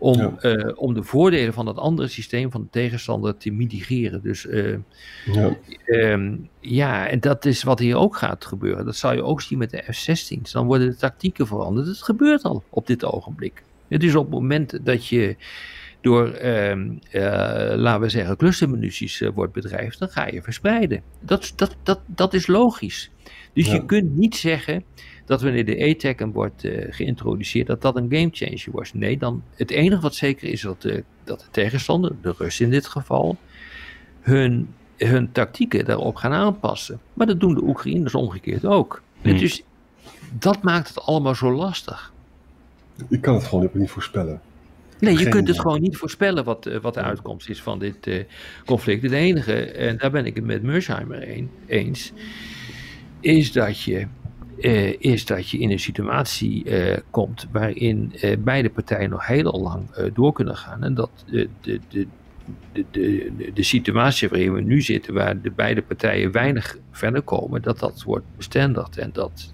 om, 0.00 0.18
ja. 0.18 0.56
uh, 0.56 0.72
om 0.74 0.94
de 0.94 1.02
voordelen 1.02 1.52
van 1.52 1.64
dat 1.64 1.76
andere 1.76 2.08
systeem 2.08 2.50
van 2.50 2.60
de 2.60 2.68
tegenstander 2.70 3.36
te 3.36 3.50
mitigeren. 3.50 4.22
Dus 4.22 4.44
uh, 4.44 4.76
ja. 5.32 5.56
Um, 5.86 6.48
ja, 6.60 7.08
en 7.08 7.20
dat 7.20 7.44
is 7.44 7.62
wat 7.62 7.78
hier 7.78 7.96
ook 7.96 8.16
gaat 8.16 8.44
gebeuren. 8.44 8.84
Dat 8.84 8.96
zou 8.96 9.14
je 9.14 9.22
ook 9.22 9.42
zien 9.42 9.58
met 9.58 9.70
de 9.70 9.84
F-16's. 9.92 10.52
Dan 10.52 10.66
worden 10.66 10.88
de 10.88 10.96
tactieken 10.96 11.46
veranderd. 11.46 11.86
Het 11.86 12.02
gebeurt 12.02 12.42
al 12.42 12.62
op 12.70 12.86
dit 12.86 13.04
ogenblik. 13.04 13.62
Het 13.88 14.02
is 14.02 14.14
op 14.14 14.24
het 14.24 14.32
moment 14.32 14.78
dat 14.84 15.06
je 15.06 15.36
door, 16.00 16.40
uh, 16.42 16.74
laten 17.76 18.00
we 18.00 18.08
zeggen, 18.08 18.36
clustermunities 18.36 19.22
wordt 19.34 19.52
bedrijf, 19.52 19.96
dan 19.96 20.08
ga 20.08 20.26
je 20.26 20.42
verspreiden. 20.42 21.02
Dat, 21.20 21.52
dat, 21.56 21.76
dat, 21.82 22.00
dat 22.06 22.34
is 22.34 22.46
logisch. 22.46 23.10
Dus 23.52 23.66
ja. 23.66 23.74
je 23.74 23.84
kunt 23.84 24.16
niet 24.16 24.36
zeggen 24.36 24.84
dat 25.30 25.42
wanneer 25.42 25.64
de 25.64 25.88
ATAC 25.88 26.20
wordt 26.32 26.64
uh, 26.64 26.86
geïntroduceerd, 26.90 27.66
dat 27.66 27.82
dat 27.82 27.96
een 27.96 28.10
gamechanger 28.10 28.68
wordt. 28.72 28.94
Nee, 28.94 29.18
dan 29.18 29.42
het 29.54 29.70
enige 29.70 30.00
wat 30.00 30.14
zeker 30.14 30.48
is 30.48 30.60
dat 30.60 30.82
de, 30.82 31.04
dat 31.24 31.40
de 31.40 31.46
tegenstander, 31.50 32.12
de 32.22 32.34
Russen 32.38 32.64
in 32.64 32.70
dit 32.70 32.86
geval, 32.86 33.36
hun, 34.20 34.74
hun 34.96 35.32
tactieken 35.32 35.84
daarop 35.84 36.16
gaan 36.16 36.32
aanpassen. 36.32 37.00
Maar 37.14 37.26
dat 37.26 37.40
doen 37.40 37.54
de 37.54 37.62
Oekraïners 37.62 38.14
omgekeerd 38.14 38.66
ook. 38.66 39.02
Hmm. 39.22 39.38
Dus 39.38 39.62
dat 40.38 40.62
maakt 40.62 40.88
het 40.88 41.00
allemaal 41.00 41.34
zo 41.34 41.52
lastig. 41.52 42.12
Ik 43.08 43.20
kan 43.20 43.34
het 43.34 43.44
gewoon 43.44 43.70
niet 43.72 43.90
voorspellen. 43.90 44.40
Nee, 44.98 45.18
je 45.18 45.28
kunt 45.28 45.48
het 45.48 45.60
gewoon 45.60 45.80
niet 45.80 45.96
voorspellen 45.96 46.44
wat, 46.44 46.66
uh, 46.66 46.80
wat 46.80 46.94
de 46.94 47.02
uitkomst 47.02 47.48
is 47.48 47.62
van 47.62 47.78
dit 47.78 48.06
uh, 48.06 48.24
conflict. 48.66 49.02
Het 49.02 49.12
enige, 49.12 49.64
en 49.64 49.96
daar 49.96 50.10
ben 50.10 50.26
ik 50.26 50.34
het 50.34 50.44
met 50.44 50.62
Mersheimer 50.62 51.36
een, 51.36 51.50
eens, 51.66 52.12
is 53.20 53.52
dat 53.52 53.82
je 53.82 54.06
uh, 54.60 54.94
is 54.98 55.26
dat 55.26 55.48
je 55.48 55.58
in 55.58 55.70
een 55.70 55.80
situatie 55.80 56.64
uh, 56.64 56.96
komt 57.10 57.46
waarin 57.52 58.12
uh, 58.22 58.36
beide 58.38 58.70
partijen 58.70 59.10
nog 59.10 59.26
heel 59.26 59.60
lang 59.60 60.10
door 60.14 60.32
kunnen 60.32 60.56
gaan. 60.56 60.82
En 60.82 60.94
dat 60.94 61.10
de, 61.26 61.48
de, 61.60 61.80
de, 61.88 62.06
de, 62.72 62.84
de, 62.90 63.50
de 63.54 63.62
situatie 63.62 64.28
waarin 64.28 64.52
we 64.52 64.60
nu 64.60 64.80
zitten, 64.80 65.14
waar 65.14 65.40
de 65.40 65.50
beide 65.50 65.82
partijen 65.82 66.32
weinig 66.32 66.78
verder 66.90 67.22
komen, 67.22 67.62
dat 67.62 67.78
dat 67.78 68.02
wordt 68.02 68.26
bestendigd 68.36 68.98
en 68.98 69.10
dat 69.12 69.52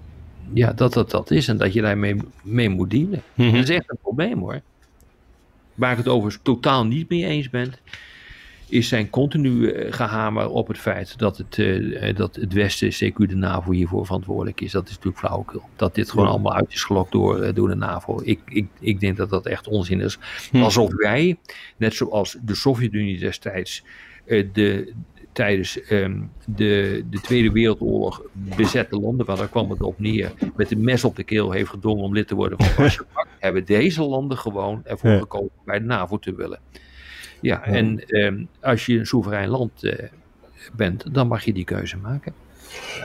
ja, 0.53 0.73
dat, 0.73 0.93
dat 0.93 1.11
dat 1.11 1.31
is 1.31 1.49
en 1.49 1.57
dat 1.57 1.73
je 1.73 1.81
daarmee 1.81 2.17
mee 2.43 2.69
moet 2.69 2.91
dealen. 2.91 3.23
Mm 3.35 3.47
-hmm. 3.47 3.55
Dat 3.55 3.69
is 3.69 3.77
echt 3.77 3.91
een 3.91 3.99
probleem 4.03 4.39
hoor. 4.39 4.61
Waar 5.75 5.91
ik 5.91 5.99
het 5.99 6.09
overigens 6.09 6.43
totaal 6.43 6.87
niet 6.87 7.09
mee 7.09 7.25
eens 7.25 7.51
ben, 7.51 7.73
is 8.69 8.89
zijn 8.89 9.11
continu 9.11 9.51
uh, 9.51 9.93
gehamer 9.93 10.49
op 10.49 10.69
het 10.69 10.79
feit 10.79 11.19
dat 11.19 11.37
het, 11.37 11.57
uh, 11.57 12.17
dat 12.17 12.35
het 12.37 12.53
Westen, 12.53 12.91
CQ 12.91 13.17
de 13.17 13.35
NAVO, 13.35 13.71
hiervoor 13.71 14.07
verantwoordelijk 14.07 14.61
is. 14.61 14.73
Dat 14.73 14.85
is 14.85 14.95
natuurlijk 14.95 15.19
flauwekul. 15.19 15.63
Dat 15.77 15.95
dit 15.95 16.11
gewoon 16.11 16.25
ja. 16.25 16.31
allemaal 16.31 16.55
uit 16.55 16.73
is 16.73 16.85
gelokt 16.85 17.13
door, 17.13 17.47
uh, 17.47 17.55
door 17.55 17.69
de 17.69 17.75
NAVO. 17.75 18.21
Ik, 18.25 18.41
ik, 18.45 18.67
ik 18.81 19.01
denk 19.01 19.17
dat 19.17 19.31
dat 19.31 19.47
echt 19.47 19.69
onzin 19.69 20.01
is. 20.01 20.19
Hm. 20.51 20.63
Alsof 20.63 20.95
wij, 20.95 21.39
net 21.77 21.95
zoals 21.95 22.37
de 22.43 22.55
Sovjet-Unie 22.55 23.19
destijds, 23.19 23.85
de, 24.27 24.93
tijdens 25.37 25.91
um, 25.91 26.31
de, 26.45 27.05
de 27.11 27.21
Tweede 27.21 27.51
Wereldoorlog 27.51 28.23
bezette 28.33 29.01
landen, 29.01 29.27
waar 29.27 29.37
daar 29.37 29.49
kwam 29.49 29.71
het 29.71 29.83
op 29.83 29.99
neer, 29.99 30.33
met 30.57 30.71
een 30.71 30.85
mes 30.85 31.05
op 31.05 31.17
de 31.17 31.25
keel 31.25 31.51
heeft 31.51 31.71
gedwongen 31.71 32.05
om 32.05 32.13
lid 32.13 32.29
te 32.29 32.35
worden 32.35 32.59
van 32.59 32.69
Warschau, 32.83 33.27
hebben 33.39 33.65
deze 33.65 34.03
landen 34.03 34.39
gewoon 34.39 34.81
ervoor 34.85 35.11
ja. 35.11 35.19
gekozen 35.19 35.51
bij 35.65 35.79
de 35.79 35.85
NAVO 35.85 36.19
te 36.19 36.35
willen. 36.35 36.59
Ja, 37.47 37.65
en 37.65 38.07
eh, 38.07 38.33
als 38.61 38.87
je 38.87 38.99
een 38.99 39.07
soeverein 39.07 39.49
land 39.49 39.85
eh, 39.85 40.09
bent, 40.73 41.15
dan 41.15 41.29
mag 41.29 41.45
je 41.45 41.53
die 41.53 41.65
keuze 41.65 41.97
maken. 41.97 42.35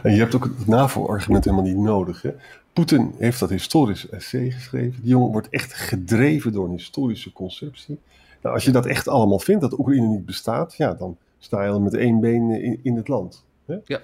En 0.03 0.11
je 0.11 0.19
hebt 0.19 0.35
ook 0.35 0.43
het 0.43 0.67
NAVO-argument 0.67 1.43
helemaal 1.43 1.65
niet 1.65 1.77
nodig. 1.77 2.25
Poetin 2.73 3.13
heeft 3.17 3.39
dat 3.39 3.49
historisch 3.49 4.09
essay 4.09 4.51
geschreven. 4.51 5.01
Die 5.01 5.09
jongen 5.09 5.31
wordt 5.31 5.49
echt 5.49 5.73
gedreven 5.73 6.51
door 6.51 6.65
een 6.65 6.71
historische 6.71 7.33
conceptie. 7.33 7.99
Nou, 8.41 8.55
als 8.55 8.65
je 8.65 8.71
dat 8.71 8.85
echt 8.85 9.07
allemaal 9.07 9.39
vindt, 9.39 9.61
dat 9.61 9.79
Oekraïne 9.79 10.07
niet 10.07 10.25
bestaat, 10.25 10.75
ja, 10.77 10.93
dan 10.93 11.17
sta 11.39 11.63
je 11.63 11.69
al 11.69 11.81
met 11.81 11.93
één 11.93 12.19
been 12.19 12.49
in, 12.49 12.79
in 12.83 12.95
het 12.95 13.07
land. 13.07 13.45
Hè? 13.65 13.77
Ja. 13.85 13.99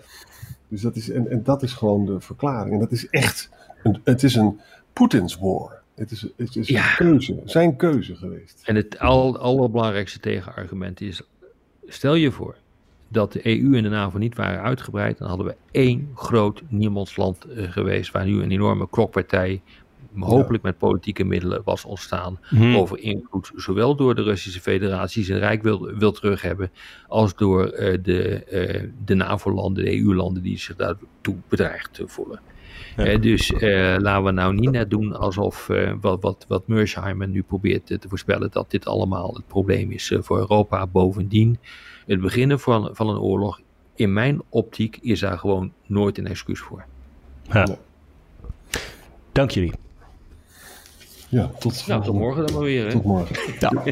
Dus 0.67 0.81
dat 0.81 0.95
is, 0.95 1.09
en, 1.09 1.29
en 1.29 1.43
dat 1.43 1.63
is 1.63 1.73
gewoon 1.73 2.05
de 2.05 2.19
verklaring. 2.19 2.73
En 2.73 2.79
dat 2.79 2.91
is 2.91 3.09
echt, 3.09 3.49
een, 3.83 4.01
het 4.03 4.23
is 4.23 4.35
een 4.35 4.59
Poetins 4.93 5.37
war. 5.37 5.81
Het 5.97 6.11
is, 6.11 6.25
het 6.35 6.55
is 6.55 6.67
Ja. 6.67 6.89
een 6.89 6.95
keuze, 6.95 7.41
zijn 7.45 7.75
keuze 7.75 8.15
geweest. 8.15 8.61
En 8.65 8.75
het 8.75 8.99
al, 8.99 9.37
allerbelangrijkste 9.37 10.19
tegenargument 10.19 11.01
is: 11.01 11.21
stel 11.87 12.15
je 12.15 12.31
voor 12.31 12.55
dat 13.07 13.31
de 13.31 13.47
EU 13.47 13.75
en 13.75 13.83
de 13.83 13.89
NAVO 13.89 14.17
niet 14.17 14.35
waren 14.35 14.61
uitgebreid, 14.61 15.17
dan 15.17 15.27
hadden 15.27 15.45
we 15.47 15.55
één 15.71 16.11
groot 16.15 16.61
niemandsland 16.67 17.43
eh, 17.45 17.71
geweest, 17.71 18.11
waar 18.11 18.25
nu 18.25 18.41
een 18.41 18.51
enorme 18.51 18.89
klokpartij, 18.89 19.61
hopelijk 20.19 20.63
met 20.63 20.77
politieke 20.77 21.23
middelen, 21.23 21.61
was 21.63 21.85
ontstaan 21.85 22.39
over 22.75 22.99
invloed, 22.99 23.51
zowel 23.55 23.95
door 23.95 24.15
de 24.15 24.23
Russische 24.23 24.61
Federatie 24.61 25.23
zijn 25.23 25.39
rijk 25.39 25.63
wil, 25.63 25.93
wil 25.93 26.11
terug 26.11 26.41
hebben, 26.41 26.71
als 27.07 27.35
door 27.35 27.65
eh, 27.67 27.97
de, 28.03 28.43
eh, 28.43 28.83
de 29.05 29.13
NAVO-landen, 29.13 29.83
de 29.85 29.99
EU-landen 30.01 30.43
die 30.43 30.57
zich 30.57 30.75
daartoe 30.75 31.35
bedreigd 31.49 32.01
voelen. 32.05 32.39
Dus 32.97 33.51
eh, 33.53 33.95
laten 33.99 34.23
we 34.23 34.31
nou 34.31 34.53
niet 34.53 34.71
net 34.71 34.89
doen 34.89 35.15
alsof 35.15 35.69
eh, 35.69 35.93
wat, 36.01 36.21
wat, 36.21 36.45
wat 36.47 36.67
Mersheimer 36.67 37.27
nu 37.27 37.43
probeert 37.43 37.85
te 37.85 37.99
voorspellen, 38.07 38.51
dat 38.51 38.71
dit 38.71 38.85
allemaal 38.85 39.33
het 39.33 39.47
probleem 39.47 39.91
is 39.91 40.11
eh, 40.11 40.19
voor 40.21 40.37
Europa. 40.37 40.87
Bovendien, 40.87 41.59
het 42.05 42.21
beginnen 42.21 42.59
van, 42.59 42.89
van 42.93 43.09
een 43.09 43.19
oorlog, 43.19 43.61
in 43.95 44.13
mijn 44.13 44.41
optiek, 44.49 44.97
is 45.01 45.19
daar 45.19 45.37
gewoon 45.37 45.71
nooit 45.85 46.17
een 46.17 46.27
excuus 46.27 46.59
voor. 46.59 46.85
Ja. 47.51 47.67
Dank 49.31 49.51
jullie. 49.51 49.73
Ja, 51.29 51.51
tot, 51.59 51.87
Nou, 51.87 52.03
tot 52.03 52.13
morgen 52.15 52.45
dan 52.45 52.55
maar 52.55 52.63
weer. 52.63 52.85
Hè? 52.85 52.91
Tot 52.91 53.03
morgen. 53.03 53.35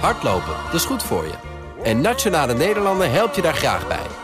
Hardlopen, 0.00 0.54
dat 0.64 0.74
is 0.74 0.84
goed 0.84 1.02
voor 1.02 1.24
je. 1.24 1.34
En 1.82 2.00
Nationale 2.00 2.54
Nederlanden 2.54 3.12
helpt 3.12 3.36
je 3.36 3.42
daar 3.42 3.54
graag 3.54 3.88
bij. 3.88 4.23